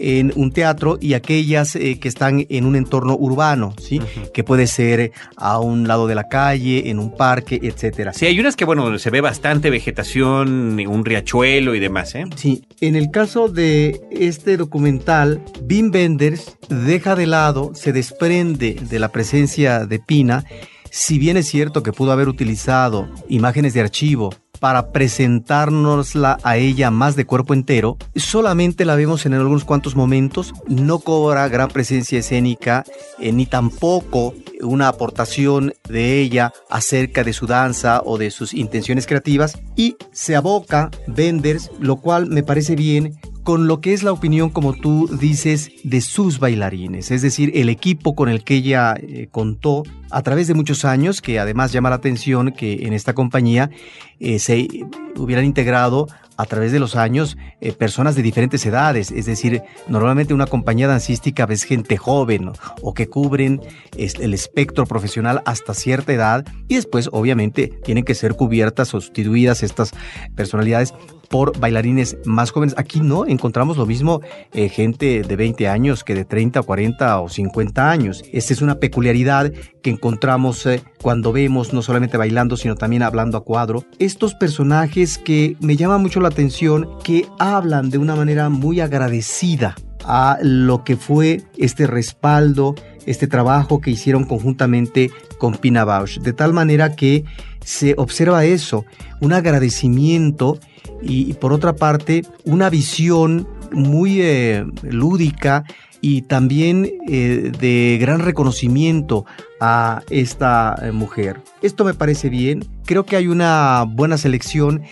en 0.00 0.32
un 0.34 0.50
teatro 0.50 0.96
y 0.98 1.12
aquellas 1.12 1.76
eh, 1.76 1.98
que 2.00 2.08
están 2.08 2.46
en 2.48 2.64
un 2.64 2.74
entorno 2.74 3.16
urbano, 3.16 3.74
¿sí? 3.78 4.00
Que 4.32 4.42
puede 4.42 4.66
ser 4.66 5.12
a 5.36 5.58
un 5.60 5.86
lado 5.86 6.06
de 6.06 6.14
la 6.14 6.28
calle, 6.28 6.88
en 6.88 6.98
un 6.98 7.14
parque, 7.14 7.60
etcétera. 7.62 8.14
Sí, 8.14 8.24
hay 8.24 8.40
unas 8.40 8.56
que, 8.56 8.64
bueno, 8.64 8.98
se 8.98 9.10
ve 9.10 9.20
bastante 9.20 9.68
vegetación, 9.68 10.80
un 10.86 11.04
riachuelo 11.04 11.74
y 11.74 11.80
demás, 11.80 12.14
¿eh? 12.14 12.24
Sí, 12.36 12.64
en 12.80 12.96
el 12.96 13.10
caso 13.10 13.48
de 13.48 14.00
este 14.10 14.56
documental, 14.56 15.42
Bim 15.62 15.90
Benders 15.90 16.56
deja 16.70 17.14
de 17.14 17.26
lado, 17.26 17.69
se 17.74 17.92
desprende 17.92 18.74
de 18.74 18.98
la 18.98 19.08
presencia 19.08 19.86
de 19.86 19.98
Pina, 19.98 20.44
si 20.90 21.18
bien 21.18 21.36
es 21.36 21.46
cierto 21.46 21.82
que 21.82 21.92
pudo 21.92 22.12
haber 22.12 22.28
utilizado 22.28 23.08
imágenes 23.28 23.74
de 23.74 23.80
archivo 23.80 24.34
para 24.58 24.92
presentárnosla 24.92 26.38
a 26.42 26.56
ella 26.58 26.90
más 26.90 27.16
de 27.16 27.24
cuerpo 27.24 27.54
entero, 27.54 27.96
solamente 28.14 28.84
la 28.84 28.94
vemos 28.94 29.24
en 29.24 29.34
algunos 29.34 29.64
cuantos 29.64 29.96
momentos, 29.96 30.52
no 30.68 30.98
cobra 30.98 31.48
gran 31.48 31.68
presencia 31.68 32.18
escénica, 32.18 32.84
eh, 33.18 33.32
ni 33.32 33.46
tampoco 33.46 34.34
una 34.60 34.88
aportación 34.88 35.72
de 35.88 36.20
ella 36.20 36.52
acerca 36.68 37.24
de 37.24 37.32
su 37.32 37.46
danza 37.46 38.02
o 38.04 38.18
de 38.18 38.30
sus 38.30 38.52
intenciones 38.52 39.06
creativas, 39.06 39.58
y 39.76 39.96
se 40.12 40.36
aboca 40.36 40.90
Benders, 41.06 41.70
lo 41.80 41.96
cual 41.96 42.26
me 42.26 42.42
parece 42.42 42.76
bien, 42.76 43.18
con 43.42 43.66
lo 43.66 43.80
que 43.80 43.92
es 43.92 44.02
la 44.02 44.12
opinión, 44.12 44.50
como 44.50 44.74
tú 44.74 45.08
dices, 45.18 45.70
de 45.82 46.00
sus 46.00 46.38
bailarines, 46.38 47.10
es 47.10 47.22
decir, 47.22 47.52
el 47.54 47.68
equipo 47.68 48.14
con 48.14 48.28
el 48.28 48.44
que 48.44 48.56
ella 48.56 48.94
eh, 48.96 49.28
contó 49.30 49.82
a 50.10 50.22
través 50.22 50.46
de 50.48 50.54
muchos 50.54 50.84
años, 50.84 51.20
que 51.20 51.38
además 51.38 51.72
llama 51.72 51.90
la 51.90 51.96
atención 51.96 52.52
que 52.52 52.86
en 52.86 52.92
esta 52.92 53.14
compañía 53.14 53.70
eh, 54.18 54.38
se 54.38 54.68
hubieran 55.16 55.44
integrado 55.44 56.06
a 56.36 56.46
través 56.46 56.72
de 56.72 56.80
los 56.80 56.96
años 56.96 57.36
eh, 57.60 57.72
personas 57.72 58.14
de 58.14 58.22
diferentes 58.22 58.64
edades, 58.64 59.10
es 59.10 59.26
decir, 59.26 59.62
normalmente 59.88 60.32
una 60.32 60.46
compañía 60.46 60.88
dancística 60.88 61.44
ves 61.44 61.64
gente 61.64 61.98
joven 61.98 62.52
o 62.82 62.94
que 62.94 63.08
cubren 63.08 63.60
el 63.96 64.34
espectro 64.34 64.86
profesional 64.86 65.42
hasta 65.44 65.74
cierta 65.74 66.12
edad 66.12 66.46
y 66.66 66.76
después 66.76 67.10
obviamente 67.12 67.68
tienen 67.84 68.04
que 68.04 68.14
ser 68.14 68.36
cubiertas 68.36 68.88
sustituidas 68.88 69.62
estas 69.62 69.92
personalidades 70.34 70.94
por 71.30 71.58
bailarines 71.58 72.18
más 72.24 72.50
jóvenes. 72.50 72.74
Aquí 72.76 73.00
no 73.00 73.24
encontramos 73.24 73.76
lo 73.76 73.86
mismo 73.86 74.20
eh, 74.52 74.68
gente 74.68 75.22
de 75.22 75.36
20 75.36 75.68
años 75.68 76.02
que 76.02 76.14
de 76.14 76.24
30, 76.24 76.60
40 76.60 77.20
o 77.20 77.28
50 77.28 77.90
años. 77.90 78.24
Esta 78.32 78.52
es 78.52 78.60
una 78.60 78.80
peculiaridad 78.80 79.52
que 79.80 79.90
encontramos 79.90 80.66
eh, 80.66 80.82
cuando 81.00 81.32
vemos 81.32 81.72
no 81.72 81.82
solamente 81.82 82.16
bailando, 82.16 82.56
sino 82.56 82.74
también 82.74 83.04
hablando 83.04 83.38
a 83.38 83.44
cuadro. 83.44 83.84
Estos 84.00 84.34
personajes 84.34 85.18
que 85.18 85.56
me 85.60 85.76
llaman 85.76 86.02
mucho 86.02 86.20
la 86.20 86.28
atención, 86.28 86.98
que 87.04 87.26
hablan 87.38 87.90
de 87.90 87.98
una 87.98 88.16
manera 88.16 88.48
muy 88.48 88.80
agradecida 88.80 89.76
a 90.04 90.38
lo 90.42 90.82
que 90.82 90.96
fue 90.96 91.42
este 91.56 91.86
respaldo, 91.86 92.74
este 93.06 93.28
trabajo 93.28 93.80
que 93.80 93.92
hicieron 93.92 94.24
conjuntamente 94.24 95.12
con 95.38 95.54
Pina 95.54 95.84
Bausch. 95.84 96.18
De 96.18 96.32
tal 96.32 96.52
manera 96.52 96.96
que 96.96 97.24
se 97.64 97.94
observa 97.98 98.44
eso, 98.44 98.84
un 99.20 99.32
agradecimiento 99.32 100.58
y, 101.02 101.32
por 101.34 101.52
otra 101.52 101.74
parte 101.74 102.24
una 102.44 102.70
visión 102.70 103.48
muy 103.72 104.20
eh, 104.20 104.64
lúdica 104.82 105.64
y 106.00 106.22
también 106.22 106.90
eh, 107.08 107.52
de 107.58 107.98
gran 108.00 108.20
reconocimiento 108.20 109.26
a 109.60 110.02
esta 110.10 110.74
eh, 110.82 110.92
mujer. 110.92 111.42
Esto 111.62 111.84
me 111.84 111.94
parece 111.94 112.28
bien, 112.28 112.64
creo 112.84 113.04
que 113.04 113.16
hay 113.16 113.28
una 113.28 113.84
buena 113.86 114.18
selección 114.18 114.82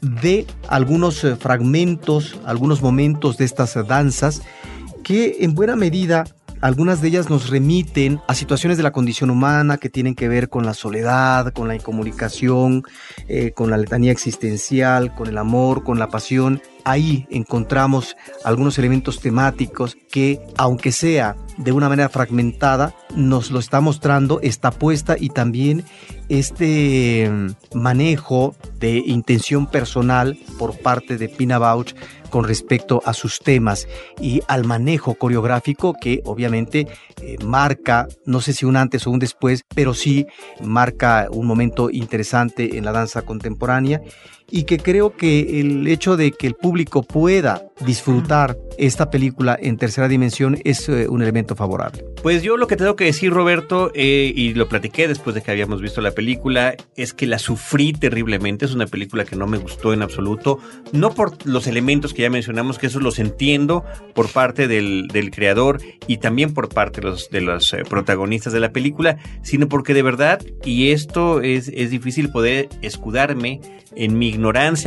de 0.00 0.46
algunos 0.68 1.26
fragmentos, 1.38 2.38
algunos 2.44 2.82
momentos 2.82 3.38
de 3.38 3.44
estas 3.44 3.74
danzas 3.86 4.42
que 5.02 5.38
en 5.40 5.54
buena 5.54 5.76
medida 5.76 6.24
algunas 6.64 7.02
de 7.02 7.08
ellas 7.08 7.28
nos 7.28 7.50
remiten 7.50 8.22
a 8.26 8.34
situaciones 8.34 8.78
de 8.78 8.82
la 8.82 8.90
condición 8.90 9.28
humana 9.28 9.76
que 9.76 9.90
tienen 9.90 10.14
que 10.14 10.28
ver 10.28 10.48
con 10.48 10.64
la 10.64 10.72
soledad, 10.72 11.52
con 11.52 11.68
la 11.68 11.74
incomunicación, 11.74 12.84
eh, 13.28 13.52
con 13.54 13.68
la 13.68 13.76
letanía 13.76 14.12
existencial, 14.12 15.14
con 15.14 15.28
el 15.28 15.36
amor, 15.36 15.84
con 15.84 15.98
la 15.98 16.08
pasión. 16.08 16.62
Ahí 16.82 17.26
encontramos 17.28 18.16
algunos 18.44 18.78
elementos 18.78 19.20
temáticos 19.20 19.98
que, 20.10 20.40
aunque 20.56 20.90
sea 20.90 21.36
de 21.58 21.72
una 21.72 21.90
manera 21.90 22.08
fragmentada, 22.08 22.94
nos 23.14 23.50
lo 23.50 23.58
está 23.58 23.82
mostrando 23.82 24.40
esta 24.40 24.68
apuesta 24.68 25.16
y 25.20 25.28
también 25.28 25.84
este 26.30 27.30
mm, 27.30 27.78
manejo 27.78 28.56
de 28.80 29.02
intención 29.04 29.66
personal 29.66 30.38
por 30.58 30.78
parte 30.78 31.18
de 31.18 31.28
Pina 31.28 31.58
Bausch 31.58 31.94
con 32.34 32.48
respecto 32.48 33.00
a 33.04 33.14
sus 33.14 33.38
temas 33.38 33.86
y 34.20 34.40
al 34.48 34.64
manejo 34.64 35.14
coreográfico 35.14 35.94
que 35.94 36.20
obviamente 36.24 36.88
eh, 37.22 37.36
marca, 37.44 38.08
no 38.26 38.40
sé 38.40 38.52
si 38.52 38.64
un 38.64 38.76
antes 38.76 39.06
o 39.06 39.12
un 39.12 39.20
después, 39.20 39.62
pero 39.72 39.94
sí 39.94 40.26
marca 40.60 41.28
un 41.30 41.46
momento 41.46 41.90
interesante 41.90 42.76
en 42.76 42.84
la 42.84 42.90
danza 42.90 43.22
contemporánea 43.22 44.00
y 44.54 44.62
que 44.62 44.78
creo 44.78 45.16
que 45.16 45.58
el 45.58 45.88
hecho 45.88 46.16
de 46.16 46.30
que 46.30 46.46
el 46.46 46.54
público 46.54 47.02
pueda 47.02 47.66
disfrutar 47.84 48.56
esta 48.78 49.10
película 49.10 49.58
en 49.60 49.78
tercera 49.78 50.06
dimensión 50.06 50.58
es 50.62 50.88
eh, 50.88 51.08
un 51.08 51.22
elemento 51.22 51.56
favorable. 51.56 52.04
Pues 52.22 52.44
yo 52.44 52.56
lo 52.56 52.68
que 52.68 52.76
tengo 52.76 52.94
que 52.94 53.04
decir, 53.04 53.32
Roberto, 53.32 53.90
eh, 53.94 54.32
y 54.32 54.54
lo 54.54 54.68
platiqué 54.68 55.08
después 55.08 55.34
de 55.34 55.42
que 55.42 55.50
habíamos 55.50 55.82
visto 55.82 56.00
la 56.00 56.12
película, 56.12 56.76
es 56.96 57.12
que 57.14 57.26
la 57.26 57.40
sufrí 57.40 57.92
terriblemente. 57.92 58.64
Es 58.64 58.72
una 58.72 58.86
película 58.86 59.24
que 59.24 59.34
no 59.34 59.48
me 59.48 59.58
gustó 59.58 59.92
en 59.92 60.02
absoluto, 60.02 60.60
no 60.92 61.12
por 61.12 61.44
los 61.44 61.66
elementos 61.66 62.14
que 62.14 62.22
ya 62.22 62.30
mencionamos, 62.30 62.78
que 62.78 62.86
eso 62.86 63.00
los 63.00 63.18
entiendo 63.18 63.84
por 64.14 64.30
parte 64.30 64.68
del, 64.68 65.08
creador 65.34 65.80
y 66.06 66.18
también 66.18 66.54
por 66.54 66.68
parte 66.68 67.00
de 67.00 67.08
los, 67.08 67.28
de 67.28 67.40
los 67.40 67.72
eh, 67.72 67.82
protagonistas 67.88 68.52
de 68.52 68.60
la 68.60 68.70
película, 68.70 69.18
sino 69.42 69.68
porque 69.68 69.94
de 69.94 70.02
verdad, 70.02 70.40
y 70.64 70.90
esto 70.92 71.40
es, 71.40 71.72
es 71.74 71.90
difícil 71.90 72.30
poder 72.30 72.68
escudarme 72.82 73.60
en 73.96 74.18
mi 74.18 74.28
ignorancia 74.28 74.43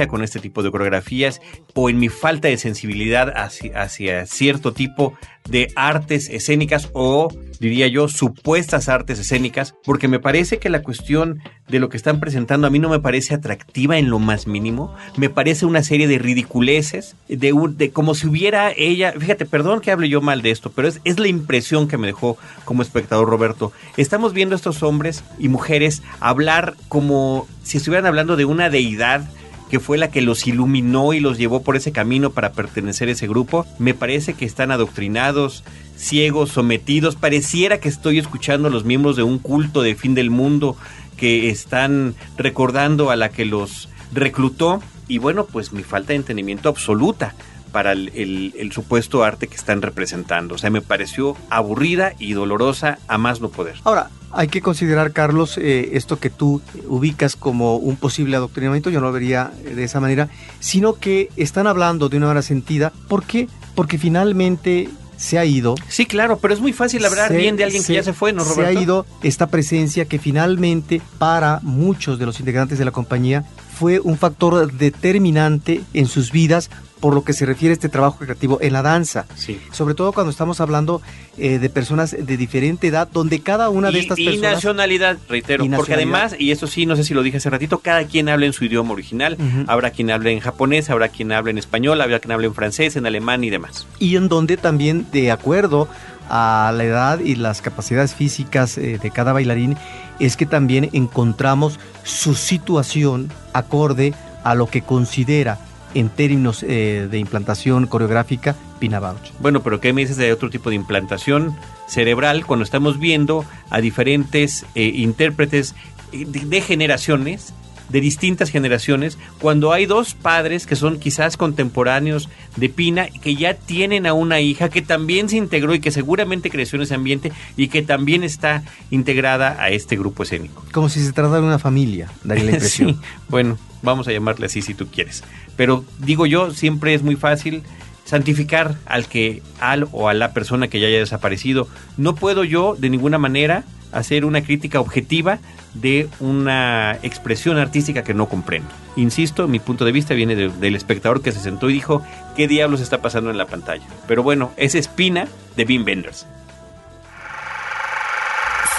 con 0.07 0.23
este 0.23 0.39
tipo 0.39 0.61
de 0.61 0.71
coreografías 0.71 1.41
o 1.73 1.89
en 1.89 1.97
mi 1.97 2.09
falta 2.09 2.47
de 2.47 2.57
sensibilidad 2.57 3.33
hacia, 3.35 4.25
cierto 4.25 4.71
tipo 4.73 5.13
de 5.49 5.71
artes 5.75 6.29
escénicas 6.29 6.89
o 6.93 7.29
diría 7.59 7.87
yo 7.87 8.09
supuestas 8.09 8.89
artes 8.89 9.17
escénicas 9.17 9.73
porque 9.85 10.07
me 10.07 10.19
parece 10.19 10.59
que 10.59 10.69
la 10.69 10.83
cuestión 10.83 11.41
de 11.69 11.79
lo 11.79 11.89
que 11.89 11.97
están 11.97 12.19
presentando 12.19 12.67
a 12.67 12.69
mí 12.69 12.79
no 12.79 12.89
me 12.89 12.99
parece 12.99 13.33
atractiva 13.33 13.97
en 13.97 14.09
lo 14.09 14.19
más 14.19 14.45
mínimo. 14.45 14.93
Me 15.15 15.29
parece 15.29 15.65
una 15.65 15.83
serie 15.83 16.07
de 16.07 16.19
ridiculeces 16.19 17.15
de, 17.27 17.53
de 17.75 17.91
como 17.91 18.13
si 18.13 18.27
hubiera 18.27 18.71
ella 18.75 19.13
fíjate 19.17 19.45
perdón 19.45 19.81
que 19.81 19.91
hable 19.91 20.09
yo 20.09 20.21
mal 20.21 20.41
de 20.41 20.51
esto 20.51 20.71
pero 20.71 20.87
es, 20.87 21.01
es 21.03 21.17
la 21.17 21.29
impresión 21.29 21.87
que 21.87 21.97
me 21.97 22.07
dejó 22.07 22.37
como 22.65 22.83
espectador 22.83 23.29
Roberto. 23.29 23.71
Estamos 23.95 24.33
viendo 24.33 24.53
a 24.53 24.57
estos 24.57 24.83
hombres 24.83 25.23
y 25.39 25.47
mujeres 25.47 26.03
hablar 26.19 26.75
como 26.89 27.47
si 27.63 27.77
estuvieran 27.77 28.05
hablando 28.05 28.35
de 28.35 28.45
una 28.45 28.69
deidad 28.69 29.27
que 29.69 29.79
fue 29.79 29.97
la 29.97 30.09
que 30.09 30.21
los 30.21 30.47
iluminó 30.47 31.13
y 31.13 31.19
los 31.19 31.37
llevó 31.37 31.61
por 31.61 31.75
ese 31.75 31.91
camino 31.91 32.29
para 32.29 32.53
pertenecer 32.53 33.09
a 33.09 33.11
ese 33.11 33.27
grupo, 33.27 33.65
me 33.79 33.93
parece 33.93 34.33
que 34.33 34.45
están 34.45 34.71
adoctrinados, 34.71 35.63
ciegos, 35.95 36.51
sometidos. 36.51 37.15
Pareciera 37.15 37.79
que 37.79 37.89
estoy 37.89 38.19
escuchando 38.19 38.67
a 38.67 38.71
los 38.71 38.85
miembros 38.85 39.15
de 39.15 39.23
un 39.23 39.39
culto 39.39 39.81
de 39.81 39.95
fin 39.95 40.15
del 40.15 40.29
mundo 40.29 40.77
que 41.17 41.49
están 41.49 42.15
recordando 42.37 43.09
a 43.11 43.15
la 43.15 43.29
que 43.29 43.45
los 43.45 43.89
reclutó. 44.13 44.81
Y 45.07 45.17
bueno, 45.17 45.45
pues 45.45 45.73
mi 45.73 45.83
falta 45.83 46.09
de 46.09 46.15
entendimiento 46.15 46.69
absoluta 46.69 47.35
para 47.67 47.91
el, 47.91 48.71
supuesto 48.71 49.23
arte 49.23 49.47
que 49.47 49.55
están 49.55 49.81
representando. 49.81 50.55
O 50.55 50.57
sea, 50.57 50.69
me 50.69 50.81
pareció 50.81 51.35
aburrida 51.49 52.13
y 52.19 52.33
dolorosa 52.33 52.99
a 53.07 53.17
más 53.17 53.41
no 53.41 53.49
poder. 53.49 53.75
Ahora, 53.83 54.09
hay 54.31 54.47
que 54.47 54.61
considerar, 54.61 55.13
Carlos, 55.13 55.57
eh, 55.57 55.91
esto 55.93 56.19
que 56.19 56.29
tú 56.29 56.61
ubicas 56.87 57.35
como 57.35 57.77
un 57.77 57.95
posible 57.95 58.35
adoctrinamiento, 58.35 58.89
yo 58.89 58.99
no 58.99 59.07
lo 59.07 59.13
vería 59.13 59.51
de 59.63 59.83
esa 59.83 59.99
manera, 59.99 60.29
sino 60.59 60.93
que 60.93 61.29
están 61.37 61.67
hablando 61.67 62.09
de 62.09 62.17
una 62.17 62.27
manera 62.27 62.41
sentida. 62.41 62.91
¿Por 63.07 63.23
qué? 63.23 63.47
Porque 63.75 63.97
finalmente 63.97 64.89
se 65.17 65.37
ha 65.37 65.45
ido. 65.45 65.75
Sí, 65.89 66.05
claro, 66.05 66.37
pero 66.37 66.53
es 66.53 66.59
muy 66.59 66.71
fácil 66.71 67.03
hablar 67.05 67.33
bien 67.33 67.57
de 67.57 67.63
alguien 67.63 67.83
que 67.83 67.93
ya 67.93 68.03
se 68.03 68.13
fue, 68.13 68.31
¿no, 68.31 68.43
Roberto? 68.43 68.61
Se 68.61 68.67
ha 68.67 68.81
ido 68.81 69.05
esta 69.23 69.47
presencia 69.47 70.05
que 70.05 70.19
finalmente 70.19 71.01
para 71.17 71.59
muchos 71.63 72.19
de 72.19 72.25
los 72.25 72.39
integrantes 72.39 72.77
de 72.77 72.85
la 72.85 72.91
compañía 72.91 73.43
fue 73.77 73.99
un 73.99 74.17
factor 74.17 74.71
determinante 74.73 75.81
en 75.93 76.07
sus 76.07 76.31
vidas 76.31 76.69
por 76.99 77.13
lo 77.13 77.23
que 77.23 77.33
se 77.33 77.45
refiere 77.45 77.73
a 77.73 77.73
este 77.73 77.89
trabajo 77.89 78.17
creativo 78.17 78.57
en 78.59 78.73
la 78.73 78.81
danza. 78.81 79.27
Sí. 79.35 79.59
Sobre 79.71 79.93
todo 79.93 80.11
cuando 80.13 80.31
estamos 80.31 80.59
hablando 80.59 81.01
eh, 81.37 81.59
de 81.59 81.69
personas 81.69 82.15
de 82.17 82.37
diferente 82.37 82.87
edad, 82.87 83.07
donde 83.07 83.39
cada 83.41 83.69
una 83.69 83.91
de 83.91 83.99
estas 83.99 84.17
personas... 84.17 84.37
Y 84.37 84.41
nacionalidad, 84.41 85.17
reitero, 85.29 85.63
porque 85.75 85.93
además, 85.93 86.35
y 86.39 86.49
eso 86.49 86.65
sí, 86.65 86.87
no 86.87 86.95
sé 86.95 87.03
si 87.03 87.13
lo 87.13 87.21
dije 87.21 87.37
hace 87.37 87.51
ratito, 87.51 87.79
cada 87.79 88.05
quien 88.05 88.29
habla 88.29 88.47
en 88.47 88.53
su 88.53 88.65
idioma 88.65 88.93
original. 88.93 89.37
Habrá 89.67 89.91
quien 89.91 90.09
hable 90.09 90.31
en 90.31 90.39
japonés, 90.39 90.89
habrá 90.89 91.09
quien 91.09 91.31
hable 91.31 91.51
en 91.51 91.59
español, 91.59 92.01
habrá 92.01 92.19
quien 92.19 92.31
hable 92.31 92.47
en 92.47 92.55
francés, 92.55 92.95
en 92.95 93.05
alemán 93.05 93.43
y 93.43 93.51
demás. 93.51 93.85
Y 93.99 94.15
en 94.15 94.27
donde 94.27 94.57
también, 94.57 95.05
de 95.11 95.31
acuerdo 95.31 95.87
a 96.29 96.71
la 96.75 96.83
edad 96.83 97.19
y 97.19 97.35
las 97.35 97.61
capacidades 97.61 98.13
físicas 98.13 98.77
eh, 98.77 98.99
de 99.01 99.11
cada 99.11 99.33
bailarín 99.33 99.77
es 100.19 100.37
que 100.37 100.45
también 100.45 100.89
encontramos 100.93 101.79
su 102.03 102.35
situación 102.35 103.31
acorde 103.53 104.13
a 104.43 104.55
lo 104.55 104.67
que 104.67 104.81
considera 104.81 105.59
en 105.93 106.09
términos 106.09 106.63
eh, 106.63 107.07
de 107.09 107.17
implantación 107.19 107.87
coreográfica 107.87 108.55
Pina 108.79 108.99
Bausch. 108.99 109.31
Bueno, 109.39 109.61
pero 109.63 109.79
¿qué 109.79 109.93
me 109.93 110.01
dices 110.01 110.17
de 110.17 110.31
otro 110.31 110.49
tipo 110.49 110.69
de 110.69 110.75
implantación 110.75 111.55
cerebral 111.87 112.45
cuando 112.45 112.63
estamos 112.63 112.99
viendo 112.99 113.45
a 113.69 113.81
diferentes 113.81 114.65
eh, 114.75 114.91
intérpretes 114.95 115.75
de 116.11 116.61
generaciones 116.61 117.53
de 117.89 118.01
distintas 118.01 118.49
generaciones, 118.49 119.17
cuando 119.39 119.73
hay 119.73 119.85
dos 119.85 120.13
padres 120.13 120.65
que 120.65 120.75
son 120.75 120.99
quizás 120.99 121.37
contemporáneos 121.37 122.29
de 122.55 122.69
Pina, 122.69 123.07
que 123.07 123.35
ya 123.35 123.53
tienen 123.53 124.05
a 124.05 124.13
una 124.13 124.39
hija 124.39 124.69
que 124.69 124.81
también 124.81 125.29
se 125.29 125.37
integró 125.37 125.73
y 125.73 125.79
que 125.79 125.91
seguramente 125.91 126.49
creció 126.49 126.77
en 126.77 126.83
ese 126.83 126.95
ambiente 126.95 127.31
y 127.55 127.67
que 127.69 127.81
también 127.81 128.23
está 128.23 128.63
integrada 128.91 129.61
a 129.61 129.69
este 129.69 129.95
grupo 129.95 130.23
escénico. 130.23 130.65
Como 130.71 130.89
si 130.89 131.03
se 131.03 131.13
tratara 131.13 131.41
de 131.41 131.47
una 131.47 131.59
familia, 131.59 132.11
daría 132.23 132.45
la 132.45 132.51
impresión. 132.51 132.95
sí, 132.95 132.99
bueno, 133.29 133.57
vamos 133.81 134.07
a 134.07 134.11
llamarle 134.11 134.47
así 134.47 134.61
si 134.61 134.73
tú 134.73 134.87
quieres. 134.87 135.23
Pero 135.55 135.85
digo 135.99 136.25
yo, 136.25 136.51
siempre 136.51 136.93
es 136.93 137.03
muy 137.03 137.15
fácil 137.15 137.63
santificar 138.05 138.77
al 138.85 139.07
que 139.07 139.41
al 139.59 139.87
o 139.91 140.07
a 140.07 140.13
la 140.13 140.31
persona 140.31 140.69
que 140.69 140.79
ya 140.79 140.87
haya 140.87 140.99
desaparecido. 140.99 141.67
No 141.97 142.15
puedo 142.15 142.43
yo 142.43 142.75
de 142.77 142.89
ninguna 142.89 143.17
manera 143.17 143.65
hacer 143.91 144.25
una 144.25 144.41
crítica 144.41 144.79
objetiva 144.79 145.39
de 145.73 146.09
una 146.19 146.97
expresión 147.03 147.57
artística 147.57 148.03
que 148.03 148.13
no 148.13 148.27
comprendo. 148.27 148.69
Insisto, 148.95 149.47
mi 149.47 149.59
punto 149.59 149.85
de 149.85 149.91
vista 149.91 150.13
viene 150.13 150.35
del 150.35 150.75
espectador 150.75 151.21
que 151.21 151.31
se 151.31 151.39
sentó 151.39 151.69
y 151.69 151.73
dijo, 151.73 152.01
¿qué 152.35 152.47
diablos 152.47 152.81
está 152.81 153.01
pasando 153.01 153.29
en 153.29 153.37
la 153.37 153.45
pantalla? 153.45 153.85
Pero 154.07 154.23
bueno, 154.23 154.51
es 154.57 154.75
espina 154.75 155.27
de 155.55 155.65
Bean 155.65 155.85
Benders. 155.85 156.25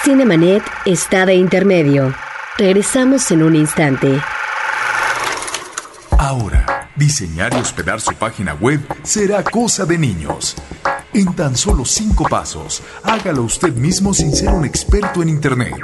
Cinemanet 0.03 0.63
está 0.87 1.27
de 1.27 1.35
intermedio. 1.35 2.15
Regresamos 2.57 3.31
en 3.31 3.43
un 3.43 3.55
instante. 3.55 4.21
Ahora, 6.19 6.91
diseñar 6.97 7.53
y 7.55 7.57
hospedar 7.57 8.01
su 8.01 8.13
página 8.15 8.55
web 8.55 8.81
será 9.03 9.43
cosa 9.45 9.85
de 9.87 9.99
niños. 9.99 10.57
En 11.15 11.35
tan 11.35 11.57
solo 11.57 11.85
cinco 11.85 12.25
pasos, 12.29 12.83
hágalo 13.03 13.43
usted 13.43 13.73
mismo 13.75 14.13
sin 14.13 14.33
ser 14.35 14.51
un 14.51 14.65
experto 14.65 15.23
en 15.23 15.29
Internet. 15.29 15.75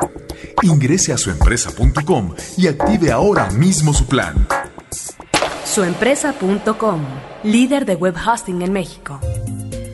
Ingrese 0.62 1.12
a 1.12 1.18
suempresa.com 1.18 2.34
y 2.56 2.68
active 2.68 3.10
ahora 3.10 3.50
mismo 3.50 3.92
su 3.92 4.06
plan. 4.06 4.46
Suempresa.com, 5.64 7.00
líder 7.42 7.84
de 7.84 7.96
web 7.96 8.14
hosting 8.26 8.62
en 8.62 8.72
México 8.72 9.20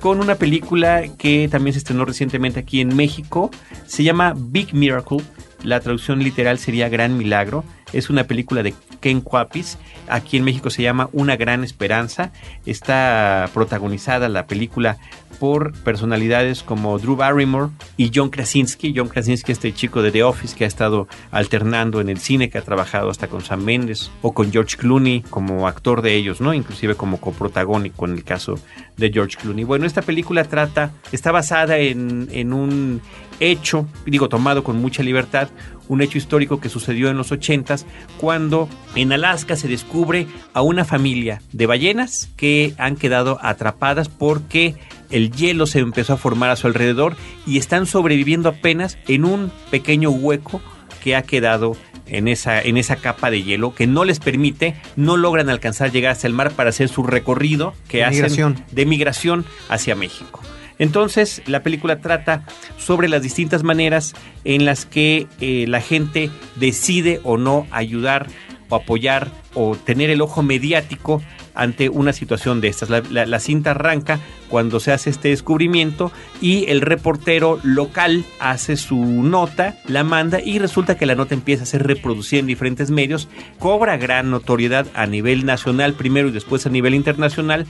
con 0.00 0.20
una 0.20 0.36
película 0.36 1.02
que 1.18 1.48
también 1.50 1.72
se 1.72 1.78
estrenó 1.78 2.04
recientemente 2.04 2.60
aquí 2.60 2.80
en 2.80 2.94
México. 2.94 3.50
Se 3.86 4.02
llama 4.02 4.34
Big 4.36 4.74
Miracle. 4.74 5.18
La 5.62 5.80
traducción 5.80 6.20
literal 6.20 6.58
sería 6.58 6.88
Gran 6.88 7.16
Milagro. 7.16 7.64
Es 7.92 8.10
una 8.10 8.24
película 8.24 8.62
de 8.62 8.74
Ken 9.00 9.20
Cuapis. 9.20 9.78
Aquí 10.08 10.36
en 10.36 10.44
México 10.44 10.70
se 10.70 10.82
llama 10.82 11.08
Una 11.12 11.36
Gran 11.36 11.64
Esperanza. 11.64 12.32
Está 12.66 13.50
protagonizada 13.52 14.28
la 14.28 14.46
película 14.46 14.98
por 15.38 15.72
personalidades 15.82 16.62
como 16.62 16.98
Drew 16.98 17.16
Barrymore 17.16 17.70
y 17.96 18.10
John 18.14 18.30
Krasinski. 18.30 18.92
John 18.96 19.08
Krasinski, 19.08 19.52
este 19.52 19.72
chico 19.72 20.02
de 20.02 20.10
The 20.10 20.22
Office 20.22 20.56
que 20.56 20.64
ha 20.64 20.66
estado 20.68 21.08
alternando 21.30 22.00
en 22.00 22.08
el 22.08 22.18
cine, 22.18 22.50
que 22.50 22.58
ha 22.58 22.62
trabajado 22.62 23.10
hasta 23.10 23.28
con 23.28 23.42
Sam 23.42 23.64
Mendes 23.64 24.10
o 24.22 24.32
con 24.32 24.52
George 24.52 24.76
Clooney 24.76 25.22
como 25.30 25.68
actor 25.68 26.02
de 26.02 26.14
ellos, 26.14 26.40
¿no? 26.40 26.54
Inclusive 26.54 26.94
como 26.94 27.18
coprotagónico 27.18 28.06
en 28.06 28.12
el 28.12 28.24
caso 28.24 28.58
de 28.96 29.10
George 29.12 29.36
Clooney. 29.40 29.64
Bueno, 29.64 29.86
esta 29.86 30.02
película 30.02 30.44
trata, 30.44 30.92
está 31.12 31.32
basada 31.32 31.78
en, 31.78 32.28
en 32.32 32.52
un 32.52 33.00
hecho, 33.40 33.86
digo, 34.06 34.28
tomado 34.28 34.64
con 34.64 34.80
mucha 34.80 35.02
libertad, 35.02 35.48
un 35.88 36.02
hecho 36.02 36.18
histórico 36.18 36.60
que 36.60 36.68
sucedió 36.68 37.08
en 37.08 37.16
los 37.16 37.32
80 37.32 37.76
cuando 38.18 38.68
en 38.94 39.12
Alaska 39.12 39.56
se 39.56 39.68
descubre 39.68 40.26
a 40.52 40.62
una 40.62 40.84
familia 40.84 41.42
de 41.52 41.66
ballenas 41.66 42.28
que 42.36 42.74
han 42.78 42.96
quedado 42.96 43.38
atrapadas 43.42 44.08
porque 44.08 44.76
el 45.10 45.32
hielo 45.32 45.66
se 45.66 45.80
empezó 45.80 46.14
a 46.14 46.18
formar 46.18 46.50
a 46.50 46.56
su 46.56 46.66
alrededor 46.66 47.16
y 47.46 47.58
están 47.58 47.86
sobreviviendo 47.86 48.48
apenas 48.48 48.98
en 49.08 49.24
un 49.24 49.50
pequeño 49.70 50.10
hueco 50.10 50.60
que 51.02 51.16
ha 51.16 51.22
quedado 51.22 51.76
en 52.06 52.28
esa, 52.28 52.62
en 52.62 52.76
esa 52.76 52.96
capa 52.96 53.30
de 53.30 53.42
hielo 53.42 53.74
que 53.74 53.86
no 53.86 54.04
les 54.04 54.18
permite, 54.18 54.74
no 54.96 55.16
logran 55.16 55.50
alcanzar 55.50 55.92
llegar 55.92 56.12
hasta 56.12 56.26
el 56.26 56.32
mar 56.32 56.52
para 56.52 56.70
hacer 56.70 56.88
su 56.88 57.02
recorrido 57.02 57.74
que 57.88 58.04
hacen 58.04 58.64
de 58.70 58.86
migración 58.86 59.44
hacia 59.68 59.94
México. 59.94 60.40
Entonces, 60.78 61.42
la 61.46 61.62
película 61.62 62.00
trata 62.00 62.44
sobre 62.76 63.08
las 63.08 63.22
distintas 63.22 63.62
maneras 63.62 64.14
en 64.44 64.64
las 64.64 64.86
que 64.86 65.26
eh, 65.40 65.66
la 65.68 65.80
gente 65.80 66.30
decide 66.56 67.20
o 67.24 67.36
no 67.36 67.66
ayudar 67.70 68.26
o 68.68 68.76
apoyar 68.76 69.28
o 69.54 69.76
tener 69.76 70.10
el 70.10 70.20
ojo 70.20 70.42
mediático 70.42 71.22
ante 71.54 71.88
una 71.88 72.12
situación 72.12 72.60
de 72.60 72.68
estas. 72.68 72.88
La, 72.90 73.40
cinta 73.40 73.72
arranca 73.72 74.20
cuando 74.48 74.80
se 74.80 74.92
hace 74.92 75.10
este 75.10 75.28
descubrimiento 75.28 76.12
y 76.40 76.66
el 76.68 76.80
reportero 76.80 77.58
local 77.62 78.24
hace 78.40 78.76
su 78.76 78.96
nota, 79.04 79.76
la 79.86 80.04
manda 80.04 80.40
y 80.40 80.58
resulta 80.58 80.96
que 80.96 81.06
la 81.06 81.14
nota 81.14 81.34
empieza 81.34 81.62
a 81.62 81.66
ser 81.66 81.86
reproducida 81.86 82.40
en 82.40 82.46
diferentes 82.46 82.90
medios, 82.90 83.28
cobra 83.58 83.96
gran 83.96 84.30
notoriedad 84.30 84.86
a 84.94 85.06
nivel 85.06 85.44
nacional 85.46 85.94
primero 85.94 86.28
y 86.28 86.32
después 86.32 86.66
a 86.66 86.70
nivel 86.70 86.94
internacional. 86.94 87.66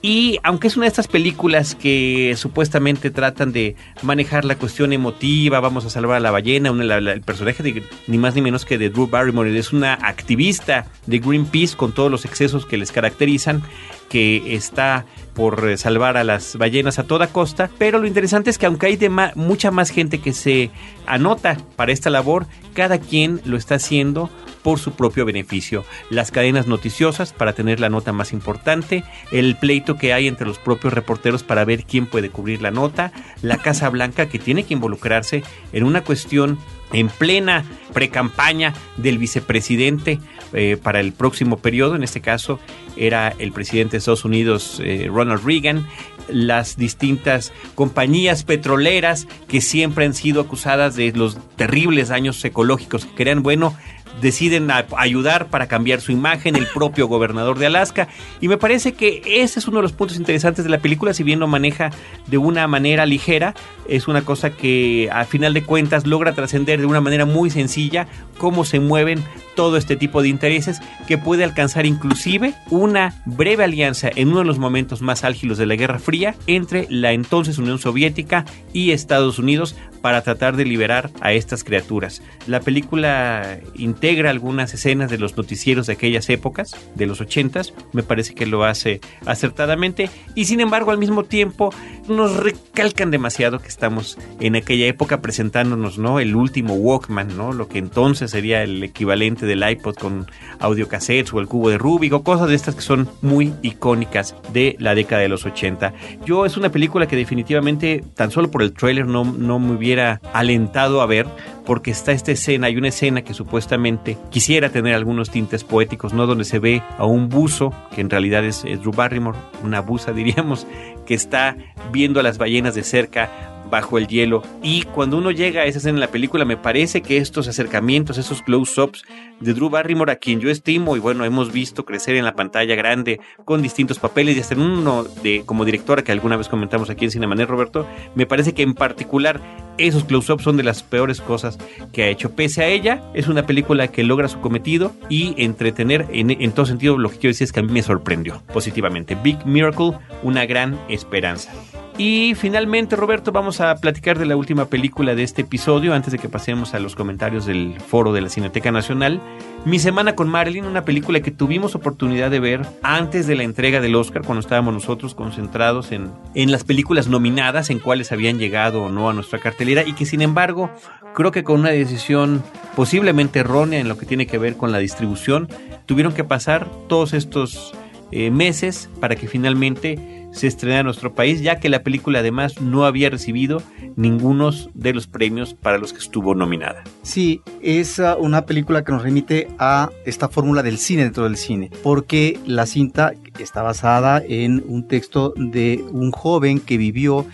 Y 0.00 0.38
aunque 0.44 0.68
es 0.68 0.76
una 0.76 0.84
de 0.84 0.90
estas 0.90 1.08
películas 1.08 1.74
que 1.74 2.34
supuestamente 2.36 3.10
tratan 3.10 3.50
de 3.50 3.74
manejar 4.02 4.44
la 4.44 4.56
cuestión 4.56 4.92
emotiva, 4.92 5.58
vamos 5.58 5.84
a 5.86 5.90
salvar 5.90 6.18
a 6.18 6.20
la 6.20 6.30
ballena, 6.30 6.70
el 6.70 7.20
personaje 7.22 7.64
de 7.64 7.82
ni 8.06 8.16
más 8.16 8.36
ni 8.36 8.42
menos 8.42 8.64
que 8.64 8.78
de 8.78 8.90
Drew 8.90 9.08
Barrymore 9.08 9.56
es 9.58 9.72
una 9.72 9.94
activista 9.94 10.86
de 11.06 11.18
Greenpeace 11.18 11.76
con 11.76 11.92
todos 11.92 12.12
los 12.12 12.24
excesos 12.24 12.64
que 12.64 12.76
les 12.76 12.92
caracterizan, 12.92 13.62
que 14.08 14.54
está 14.54 15.06
por 15.34 15.78
salvar 15.78 16.16
a 16.16 16.24
las 16.24 16.56
ballenas 16.56 16.98
a 16.98 17.04
toda 17.04 17.28
costa, 17.28 17.70
pero 17.78 17.98
lo 17.98 18.06
interesante 18.06 18.50
es 18.50 18.58
que 18.58 18.66
aunque 18.66 18.86
hay 18.86 18.96
de 18.96 19.08
mucha 19.36 19.70
más 19.70 19.90
gente 19.90 20.20
que 20.20 20.32
se 20.32 20.70
anota 21.06 21.56
para 21.76 21.92
esta 21.92 22.10
labor, 22.10 22.46
cada 22.74 22.98
quien 22.98 23.40
lo 23.44 23.56
está 23.56 23.76
haciendo 23.76 24.30
por 24.62 24.78
su 24.78 24.92
propio 24.92 25.24
beneficio. 25.24 25.84
Las 26.10 26.30
cadenas 26.30 26.66
noticiosas 26.66 27.32
para 27.32 27.52
tener 27.52 27.80
la 27.80 27.88
nota 27.88 28.12
más 28.12 28.32
importante, 28.32 29.04
el 29.30 29.56
pleito 29.56 29.96
que 29.96 30.12
hay 30.12 30.26
entre 30.26 30.46
los 30.46 30.58
propios 30.58 30.92
reporteros 30.92 31.42
para 31.42 31.64
ver 31.64 31.84
quién 31.84 32.06
puede 32.06 32.30
cubrir 32.30 32.60
la 32.60 32.70
nota, 32.70 33.12
la 33.40 33.58
Casa 33.58 33.88
Blanca 33.88 34.26
que 34.26 34.38
tiene 34.38 34.64
que 34.64 34.74
involucrarse 34.74 35.42
en 35.72 35.84
una 35.84 36.02
cuestión 36.02 36.58
en 36.92 37.08
plena 37.08 37.64
precampaña 37.92 38.74
del 38.96 39.18
vicepresidente 39.18 40.18
eh, 40.52 40.76
para 40.82 41.00
el 41.00 41.12
próximo 41.12 41.58
periodo, 41.58 41.96
en 41.96 42.02
este 42.02 42.20
caso 42.20 42.58
era 42.96 43.34
el 43.38 43.52
presidente 43.52 43.92
de 43.92 43.98
Estados 43.98 44.24
Unidos 44.24 44.80
eh, 44.84 45.08
Ronald 45.10 45.44
Reagan, 45.44 45.86
las 46.28 46.76
distintas 46.76 47.52
compañías 47.74 48.44
petroleras 48.44 49.26
que 49.48 49.60
siempre 49.60 50.04
han 50.04 50.14
sido 50.14 50.40
acusadas 50.40 50.96
de 50.96 51.12
los 51.12 51.38
terribles 51.56 52.08
daños 52.08 52.44
ecológicos 52.44 53.04
que 53.04 53.14
crean, 53.14 53.42
bueno, 53.42 53.76
deciden 54.20 54.68
ayudar 54.96 55.46
para 55.46 55.68
cambiar 55.68 56.00
su 56.00 56.12
imagen, 56.12 56.56
el 56.56 56.66
propio 56.66 57.06
gobernador 57.08 57.58
de 57.58 57.66
Alaska. 57.66 58.08
Y 58.40 58.48
me 58.48 58.56
parece 58.56 58.92
que 58.92 59.22
ese 59.24 59.58
es 59.58 59.68
uno 59.68 59.78
de 59.78 59.82
los 59.82 59.92
puntos 59.92 60.16
interesantes 60.16 60.64
de 60.64 60.70
la 60.70 60.78
película, 60.78 61.14
si 61.14 61.22
bien 61.22 61.40
lo 61.40 61.46
maneja 61.46 61.90
de 62.26 62.38
una 62.38 62.66
manera 62.66 63.06
ligera, 63.06 63.54
es 63.88 64.08
una 64.08 64.22
cosa 64.22 64.50
que 64.50 65.08
a 65.12 65.24
final 65.24 65.54
de 65.54 65.64
cuentas 65.64 66.06
logra 66.06 66.34
trascender 66.34 66.80
de 66.80 66.86
una 66.86 67.00
manera 67.00 67.24
muy 67.24 67.50
sencilla 67.50 68.06
cómo 68.36 68.64
se 68.64 68.80
mueven 68.80 69.22
todo 69.56 69.76
este 69.76 69.96
tipo 69.96 70.22
de 70.22 70.28
intereses 70.28 70.80
que 71.08 71.18
puede 71.18 71.42
alcanzar 71.42 71.84
inclusive 71.84 72.54
una 72.70 73.20
breve 73.24 73.64
alianza 73.64 74.08
en 74.14 74.28
uno 74.28 74.38
de 74.38 74.44
los 74.44 74.58
momentos 74.58 75.02
más 75.02 75.24
álgidos 75.24 75.58
de 75.58 75.66
la 75.66 75.74
Guerra 75.74 75.98
Fría 75.98 76.36
entre 76.46 76.86
la 76.90 77.12
entonces 77.12 77.58
Unión 77.58 77.78
Soviética 77.78 78.44
y 78.72 78.92
Estados 78.92 79.38
Unidos 79.38 79.74
para 80.00 80.22
tratar 80.22 80.56
de 80.56 80.64
liberar 80.64 81.10
a 81.20 81.32
estas 81.32 81.64
criaturas. 81.64 82.22
La 82.46 82.60
película 82.60 83.58
integra 83.98 84.30
algunas 84.30 84.72
escenas 84.72 85.10
de 85.10 85.18
los 85.18 85.36
noticieros 85.36 85.88
de 85.88 85.94
aquellas 85.94 86.30
épocas, 86.30 86.76
de 86.94 87.06
los 87.06 87.20
ochentas, 87.20 87.74
me 87.92 88.04
parece 88.04 88.32
que 88.32 88.46
lo 88.46 88.62
hace 88.62 89.00
acertadamente 89.26 90.08
y 90.36 90.44
sin 90.44 90.60
embargo 90.60 90.92
al 90.92 90.98
mismo 90.98 91.24
tiempo 91.24 91.74
nos 92.06 92.36
recalcan 92.36 93.10
demasiado 93.10 93.58
que 93.58 93.66
estamos 93.66 94.16
en 94.38 94.54
aquella 94.54 94.86
época 94.86 95.20
presentándonos, 95.20 95.98
¿no? 95.98 96.20
El 96.20 96.36
último 96.36 96.74
Walkman, 96.74 97.36
¿no? 97.36 97.52
Lo 97.52 97.66
que 97.66 97.78
entonces 97.78 98.30
sería 98.30 98.62
el 98.62 98.84
equivalente 98.84 99.46
del 99.46 99.68
iPod 99.68 99.96
con 99.96 100.30
audiocassettes 100.60 101.32
o 101.32 101.40
el 101.40 101.48
cubo 101.48 101.68
de 101.68 101.78
Rubik 101.78 102.12
o 102.12 102.22
cosas 102.22 102.48
de 102.48 102.54
estas 102.54 102.76
que 102.76 102.82
son 102.82 103.08
muy 103.20 103.52
icónicas 103.62 104.36
de 104.52 104.76
la 104.78 104.94
década 104.94 105.22
de 105.22 105.28
los 105.28 105.44
80. 105.44 105.92
Yo 106.24 106.46
es 106.46 106.56
una 106.56 106.70
película 106.70 107.08
que 107.08 107.16
definitivamente 107.16 108.04
tan 108.14 108.30
solo 108.30 108.48
por 108.48 108.62
el 108.62 108.72
trailer 108.74 109.06
no, 109.06 109.24
no 109.24 109.58
me 109.58 109.72
hubiera 109.72 110.20
alentado 110.32 111.02
a 111.02 111.06
ver 111.06 111.26
porque 111.68 111.90
está 111.90 112.12
esta 112.12 112.32
escena, 112.32 112.68
hay 112.68 112.78
una 112.78 112.88
escena 112.88 113.20
que 113.20 113.34
supuestamente 113.34 114.16
quisiera 114.30 114.70
tener 114.70 114.94
algunos 114.94 115.28
tintes 115.28 115.64
poéticos, 115.64 116.14
¿no? 116.14 116.26
Donde 116.26 116.46
se 116.46 116.58
ve 116.58 116.82
a 116.96 117.04
un 117.04 117.28
buzo, 117.28 117.74
que 117.94 118.00
en 118.00 118.08
realidad 118.08 118.42
es, 118.42 118.62
Drew 118.62 118.90
Barrymore, 118.90 119.36
una 119.62 119.80
buza 119.80 120.12
diríamos, 120.14 120.66
que 121.04 121.12
está 121.12 121.58
viendo 121.92 122.20
a 122.20 122.22
las 122.22 122.38
ballenas 122.38 122.74
de 122.74 122.84
cerca 122.84 123.28
bajo 123.70 123.98
el 123.98 124.06
hielo. 124.06 124.42
Y 124.62 124.82
cuando 124.82 125.18
uno 125.18 125.30
llega 125.30 125.62
a 125.62 125.64
esa 125.66 125.78
escena 125.78 125.96
en 125.96 126.00
la 126.00 126.10
película, 126.10 126.44
me 126.44 126.56
parece 126.56 127.02
que 127.02 127.18
estos 127.18 127.48
acercamientos, 127.48 128.18
esos 128.18 128.42
close-ups 128.42 129.04
de 129.40 129.54
Drew 129.54 129.70
Barrymore, 129.70 130.12
a 130.12 130.16
quien 130.16 130.40
yo 130.40 130.50
estimo 130.50 130.96
y 130.96 131.00
bueno, 131.00 131.24
hemos 131.24 131.52
visto 131.52 131.84
crecer 131.84 132.16
en 132.16 132.24
la 132.24 132.34
pantalla 132.34 132.74
grande 132.74 133.20
con 133.44 133.62
distintos 133.62 133.98
papeles 133.98 134.36
y 134.36 134.40
hasta 134.40 134.54
en 134.54 134.60
uno 134.60 135.04
de 135.04 135.42
como 135.46 135.64
directora 135.64 136.02
que 136.02 136.12
alguna 136.12 136.36
vez 136.36 136.48
comentamos 136.48 136.90
aquí 136.90 137.04
en 137.04 137.10
Cinemanet, 137.10 137.48
Roberto, 137.48 137.86
me 138.14 138.26
parece 138.26 138.52
que 138.52 138.62
en 138.62 138.74
particular 138.74 139.40
esos 139.78 140.04
close-ups 140.04 140.42
son 140.42 140.56
de 140.56 140.64
las 140.64 140.82
peores 140.82 141.20
cosas 141.20 141.58
que 141.92 142.02
ha 142.02 142.08
hecho. 142.08 142.30
Pese 142.34 142.62
a 142.62 142.66
ella, 142.66 143.02
es 143.14 143.28
una 143.28 143.46
película 143.46 143.88
que 143.88 144.02
logra 144.02 144.28
su 144.28 144.40
cometido 144.40 144.92
y 145.08 145.34
entretener 145.42 146.06
en, 146.12 146.30
en 146.30 146.52
todo 146.52 146.66
sentido. 146.66 146.98
Lo 146.98 147.10
que 147.10 147.18
quiero 147.18 147.30
decir 147.30 147.44
es 147.44 147.52
que 147.52 147.60
a 147.60 147.62
mí 147.62 147.72
me 147.72 147.82
sorprendió 147.82 148.42
positivamente. 148.52 149.16
Big 149.22 149.44
Miracle, 149.46 149.92
una 150.22 150.46
gran 150.46 150.78
esperanza. 150.88 151.52
Y 152.00 152.36
finalmente, 152.36 152.94
Roberto, 152.94 153.32
vamos 153.32 153.60
a 153.60 153.74
platicar 153.74 154.20
de 154.20 154.24
la 154.24 154.36
última 154.36 154.66
película 154.66 155.16
de 155.16 155.24
este 155.24 155.42
episodio 155.42 155.94
antes 155.94 156.12
de 156.12 156.20
que 156.20 156.28
pasemos 156.28 156.72
a 156.72 156.78
los 156.78 156.94
comentarios 156.94 157.44
del 157.44 157.80
foro 157.80 158.12
de 158.12 158.20
la 158.20 158.28
Cineteca 158.28 158.70
Nacional. 158.70 159.20
Mi 159.64 159.80
semana 159.80 160.14
con 160.14 160.28
Marilyn, 160.28 160.64
una 160.64 160.84
película 160.84 161.18
que 161.18 161.32
tuvimos 161.32 161.74
oportunidad 161.74 162.30
de 162.30 162.38
ver 162.38 162.64
antes 162.84 163.26
de 163.26 163.34
la 163.34 163.42
entrega 163.42 163.80
del 163.80 163.96
Oscar, 163.96 164.22
cuando 164.22 164.38
estábamos 164.38 164.74
nosotros 164.74 165.16
concentrados 165.16 165.90
en, 165.90 166.12
en 166.36 166.52
las 166.52 166.62
películas 166.62 167.08
nominadas, 167.08 167.68
en 167.68 167.80
cuáles 167.80 168.12
habían 168.12 168.38
llegado 168.38 168.84
o 168.84 168.90
no 168.90 169.10
a 169.10 169.12
nuestra 169.12 169.40
cartelera, 169.40 169.82
y 169.84 169.94
que 169.94 170.06
sin 170.06 170.22
embargo, 170.22 170.70
creo 171.16 171.32
que 171.32 171.42
con 171.42 171.58
una 171.58 171.70
decisión 171.70 172.44
posiblemente 172.76 173.40
errónea 173.40 173.80
en 173.80 173.88
lo 173.88 173.98
que 173.98 174.06
tiene 174.06 174.28
que 174.28 174.38
ver 174.38 174.56
con 174.56 174.70
la 174.70 174.78
distribución, 174.78 175.48
tuvieron 175.84 176.14
que 176.14 176.22
pasar 176.22 176.68
todos 176.86 177.12
estos 177.12 177.74
eh, 178.12 178.30
meses 178.30 178.88
para 179.00 179.16
que 179.16 179.26
finalmente 179.26 180.17
se 180.38 180.46
estrenara 180.46 180.80
en 180.80 180.86
nuestro 180.86 181.14
país, 181.14 181.42
ya 181.42 181.58
que 181.58 181.68
la 181.68 181.82
película 181.82 182.20
además 182.20 182.60
no 182.60 182.84
había 182.84 183.10
recibido 183.10 183.60
ninguno 183.96 184.50
de 184.74 184.94
los 184.94 185.08
premios 185.08 185.54
para 185.54 185.78
los 185.78 185.92
que 185.92 185.98
estuvo 185.98 186.34
nominada. 186.34 186.84
Sí, 187.02 187.42
es 187.60 187.98
uh, 187.98 188.16
una 188.18 188.46
película 188.46 188.84
que 188.84 188.92
nos 188.92 189.02
remite 189.02 189.48
a 189.58 189.90
esta 190.06 190.28
fórmula 190.28 190.62
del 190.62 190.78
cine 190.78 191.02
dentro 191.02 191.24
del 191.24 191.36
cine, 191.36 191.70
porque 191.82 192.38
la 192.46 192.66
cinta 192.66 193.12
está 193.40 193.62
basada 193.62 194.22
en 194.26 194.62
un 194.66 194.86
texto 194.86 195.34
de 195.36 195.84
un 195.90 196.12
joven 196.12 196.60
que 196.60 196.76
vivió 196.76 197.26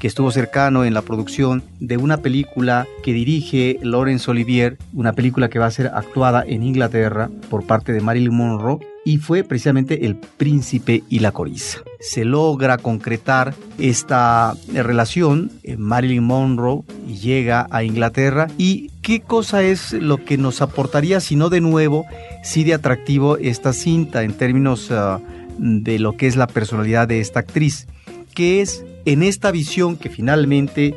que 0.00 0.06
estuvo 0.06 0.30
cercano 0.30 0.84
en 0.84 0.94
la 0.94 1.02
producción 1.02 1.62
de 1.80 1.96
una 1.96 2.18
película 2.18 2.86
que 3.02 3.12
dirige 3.12 3.78
Laurence 3.82 4.30
Olivier, 4.30 4.78
una 4.92 5.12
película 5.12 5.48
que 5.48 5.58
va 5.58 5.66
a 5.66 5.70
ser 5.70 5.88
actuada 5.88 6.44
en 6.46 6.62
Inglaterra 6.62 7.30
por 7.50 7.66
parte 7.66 7.92
de 7.92 8.00
Marilyn 8.00 8.34
Monroe 8.34 8.78
y 9.04 9.18
fue 9.18 9.42
precisamente 9.42 10.06
El 10.06 10.16
Príncipe 10.16 11.02
y 11.08 11.18
la 11.20 11.32
Coriza. 11.32 11.80
Se 12.00 12.24
logra 12.24 12.78
concretar 12.78 13.54
esta 13.78 14.54
relación, 14.72 15.50
eh, 15.64 15.76
Marilyn 15.76 16.22
Monroe 16.22 16.82
llega 17.06 17.66
a 17.70 17.82
Inglaterra 17.82 18.46
y 18.56 18.90
qué 19.02 19.20
cosa 19.20 19.62
es 19.62 19.92
lo 19.92 20.24
que 20.24 20.38
nos 20.38 20.62
aportaría, 20.62 21.20
si 21.20 21.34
no 21.34 21.48
de 21.50 21.60
nuevo, 21.60 22.06
sí 22.44 22.62
de 22.62 22.74
atractivo 22.74 23.36
esta 23.36 23.72
cinta 23.72 24.22
en 24.22 24.34
términos 24.34 24.90
uh, 24.90 25.20
de 25.58 25.98
lo 25.98 26.16
que 26.16 26.28
es 26.28 26.36
la 26.36 26.46
personalidad 26.46 27.08
de 27.08 27.20
esta 27.20 27.40
actriz, 27.40 27.88
que 28.34 28.60
es 28.60 28.84
en 29.04 29.22
esta 29.22 29.50
visión 29.50 29.96
que 29.96 30.08
finalmente 30.08 30.94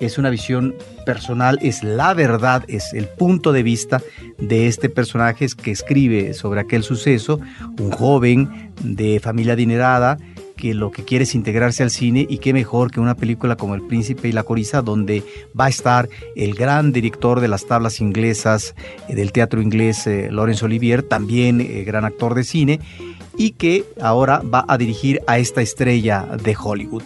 es 0.00 0.18
una 0.18 0.30
visión 0.30 0.74
personal, 1.04 1.58
es 1.62 1.84
la 1.84 2.14
verdad, 2.14 2.64
es 2.68 2.92
el 2.94 3.06
punto 3.06 3.52
de 3.52 3.62
vista 3.62 4.00
de 4.38 4.66
este 4.66 4.88
personaje 4.88 5.46
que 5.62 5.70
escribe 5.70 6.32
sobre 6.32 6.60
aquel 6.60 6.82
suceso, 6.82 7.38
un 7.78 7.90
joven 7.92 8.72
de 8.82 9.20
familia 9.20 9.52
adinerada 9.52 10.16
que 10.60 10.74
lo 10.74 10.92
que 10.92 11.04
quiere 11.04 11.24
es 11.24 11.34
integrarse 11.34 11.82
al 11.82 11.90
cine 11.90 12.26
y 12.28 12.38
qué 12.38 12.52
mejor 12.52 12.90
que 12.92 13.00
una 13.00 13.16
película 13.16 13.56
como 13.56 13.74
El 13.74 13.82
Príncipe 13.82 14.28
y 14.28 14.32
la 14.32 14.44
Coriza 14.44 14.82
donde 14.82 15.24
va 15.58 15.64
a 15.64 15.68
estar 15.70 16.08
el 16.36 16.54
gran 16.54 16.92
director 16.92 17.40
de 17.40 17.48
las 17.48 17.66
tablas 17.66 18.00
inglesas 18.00 18.74
eh, 19.08 19.14
del 19.14 19.32
teatro 19.32 19.62
inglés, 19.62 20.06
eh, 20.06 20.28
Laurence 20.30 20.64
Olivier, 20.64 21.02
también 21.02 21.60
eh, 21.60 21.82
gran 21.84 22.04
actor 22.04 22.34
de 22.34 22.44
cine 22.44 22.80
y 23.36 23.52
que 23.52 23.84
ahora 24.00 24.42
va 24.42 24.64
a 24.68 24.76
dirigir 24.76 25.20
a 25.26 25.38
esta 25.38 25.62
estrella 25.62 26.26
de 26.42 26.54
Hollywood. 26.62 27.04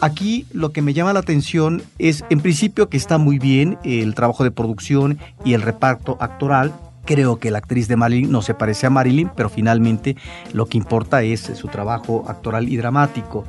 Aquí 0.00 0.46
lo 0.52 0.72
que 0.72 0.80
me 0.80 0.94
llama 0.94 1.12
la 1.12 1.20
atención 1.20 1.82
es, 1.98 2.24
en 2.30 2.40
principio, 2.40 2.88
que 2.88 2.96
está 2.96 3.18
muy 3.18 3.38
bien 3.38 3.76
el 3.84 4.14
trabajo 4.14 4.44
de 4.44 4.50
producción 4.50 5.18
y 5.44 5.52
el 5.52 5.60
reparto 5.60 6.16
actoral. 6.20 6.72
Creo 7.10 7.40
que 7.40 7.50
la 7.50 7.58
actriz 7.58 7.88
de 7.88 7.96
Marilyn 7.96 8.30
no 8.30 8.40
se 8.40 8.54
parece 8.54 8.86
a 8.86 8.90
Marilyn, 8.90 9.32
pero 9.34 9.48
finalmente 9.48 10.14
lo 10.52 10.66
que 10.66 10.78
importa 10.78 11.24
es 11.24 11.40
su 11.40 11.66
trabajo 11.66 12.24
actoral 12.28 12.68
y 12.68 12.76
dramático. 12.76 13.44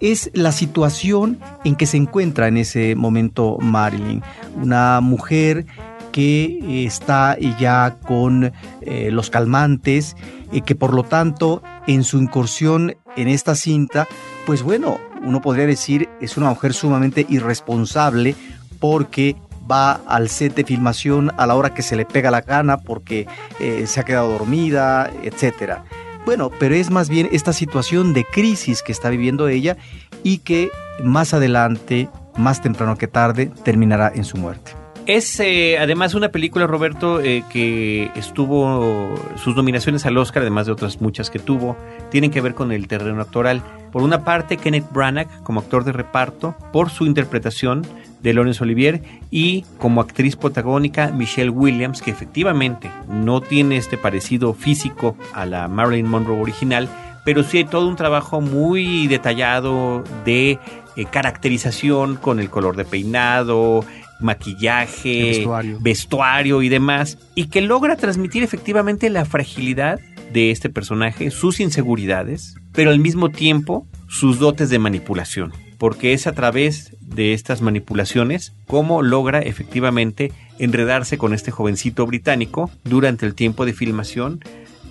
Es 0.00 0.28
la 0.34 0.50
situación 0.50 1.38
en 1.62 1.76
que 1.76 1.86
se 1.86 1.98
encuentra 1.98 2.48
en 2.48 2.56
ese 2.56 2.96
momento 2.96 3.58
Marilyn, 3.60 4.24
una 4.60 5.00
mujer 5.00 5.66
que 6.10 6.84
está 6.84 7.38
ya 7.60 7.96
con 8.04 8.52
eh, 8.80 9.10
los 9.12 9.30
calmantes 9.30 10.16
y 10.50 10.62
que 10.62 10.74
por 10.74 10.92
lo 10.92 11.04
tanto 11.04 11.62
en 11.86 12.02
su 12.02 12.18
incursión 12.18 12.96
en 13.16 13.28
esta 13.28 13.54
cinta, 13.54 14.08
pues 14.46 14.64
bueno, 14.64 14.98
uno 15.22 15.40
podría 15.40 15.66
decir 15.66 16.08
es 16.20 16.36
una 16.36 16.48
mujer 16.48 16.74
sumamente 16.74 17.24
irresponsable 17.28 18.34
porque 18.80 19.36
va 19.70 20.00
al 20.06 20.28
set 20.28 20.54
de 20.54 20.64
filmación 20.64 21.32
a 21.36 21.46
la 21.46 21.54
hora 21.54 21.74
que 21.74 21.82
se 21.82 21.96
le 21.96 22.04
pega 22.04 22.30
la 22.30 22.40
gana 22.40 22.78
porque 22.78 23.26
eh, 23.60 23.86
se 23.86 24.00
ha 24.00 24.04
quedado 24.04 24.30
dormida, 24.30 25.10
etc. 25.22 25.78
Bueno, 26.24 26.50
pero 26.58 26.74
es 26.74 26.90
más 26.90 27.08
bien 27.08 27.28
esta 27.32 27.52
situación 27.52 28.12
de 28.12 28.24
crisis 28.24 28.82
que 28.82 28.92
está 28.92 29.10
viviendo 29.10 29.48
ella 29.48 29.76
y 30.22 30.38
que 30.38 30.70
más 31.02 31.34
adelante, 31.34 32.08
más 32.36 32.62
temprano 32.62 32.96
que 32.96 33.08
tarde, 33.08 33.50
terminará 33.64 34.10
en 34.14 34.24
su 34.24 34.36
muerte. 34.36 34.85
Es 35.06 35.38
eh, 35.38 35.78
además 35.78 36.14
una 36.14 36.30
película, 36.30 36.66
Roberto, 36.66 37.20
eh, 37.20 37.44
que 37.48 38.10
estuvo, 38.16 39.14
sus 39.36 39.54
nominaciones 39.54 40.04
al 40.04 40.18
Oscar, 40.18 40.42
además 40.42 40.66
de 40.66 40.72
otras 40.72 41.00
muchas 41.00 41.30
que 41.30 41.38
tuvo, 41.38 41.76
tienen 42.10 42.32
que 42.32 42.40
ver 42.40 42.54
con 42.54 42.72
el 42.72 42.88
terreno 42.88 43.22
actoral. 43.22 43.62
Por 43.92 44.02
una 44.02 44.24
parte, 44.24 44.56
Kenneth 44.56 44.90
Branagh 44.90 45.28
como 45.44 45.60
actor 45.60 45.84
de 45.84 45.92
reparto, 45.92 46.56
por 46.72 46.90
su 46.90 47.06
interpretación 47.06 47.86
de 48.20 48.34
Laurence 48.34 48.64
Olivier, 48.64 49.00
y 49.30 49.64
como 49.78 50.00
actriz 50.00 50.34
protagónica, 50.34 51.12
Michelle 51.12 51.50
Williams, 51.50 52.02
que 52.02 52.10
efectivamente 52.10 52.90
no 53.08 53.40
tiene 53.40 53.76
este 53.76 53.96
parecido 53.96 54.54
físico 54.54 55.16
a 55.34 55.46
la 55.46 55.68
Marilyn 55.68 56.08
Monroe 56.08 56.40
original, 56.40 56.88
pero 57.24 57.44
sí 57.44 57.58
hay 57.58 57.64
todo 57.64 57.86
un 57.86 57.96
trabajo 57.96 58.40
muy 58.40 59.06
detallado 59.06 60.02
de 60.24 60.58
eh, 60.96 61.04
caracterización 61.10 62.16
con 62.16 62.40
el 62.40 62.50
color 62.50 62.76
de 62.76 62.84
peinado, 62.84 63.84
maquillaje, 64.20 65.46
vestuario. 65.80 66.62
y 66.62 66.68
demás, 66.68 67.18
y 67.34 67.46
que 67.48 67.60
logra 67.60 67.96
transmitir 67.96 68.42
efectivamente 68.42 69.10
la 69.10 69.24
fragilidad 69.24 70.00
de 70.32 70.50
este 70.50 70.68
personaje, 70.68 71.30
sus 71.30 71.60
inseguridades, 71.60 72.56
pero 72.72 72.90
al 72.90 72.98
mismo 72.98 73.30
tiempo 73.30 73.86
sus 74.08 74.38
dotes 74.38 74.70
de 74.70 74.78
manipulación, 74.78 75.52
porque 75.78 76.12
es 76.12 76.26
a 76.26 76.32
través 76.32 76.96
de 77.00 77.32
estas 77.32 77.62
manipulaciones 77.62 78.52
cómo 78.66 79.02
logra 79.02 79.40
efectivamente 79.40 80.32
enredarse 80.58 81.18
con 81.18 81.32
este 81.32 81.50
jovencito 81.50 82.06
británico 82.06 82.70
durante 82.84 83.26
el 83.26 83.34
tiempo 83.34 83.64
de 83.64 83.72
filmación, 83.72 84.40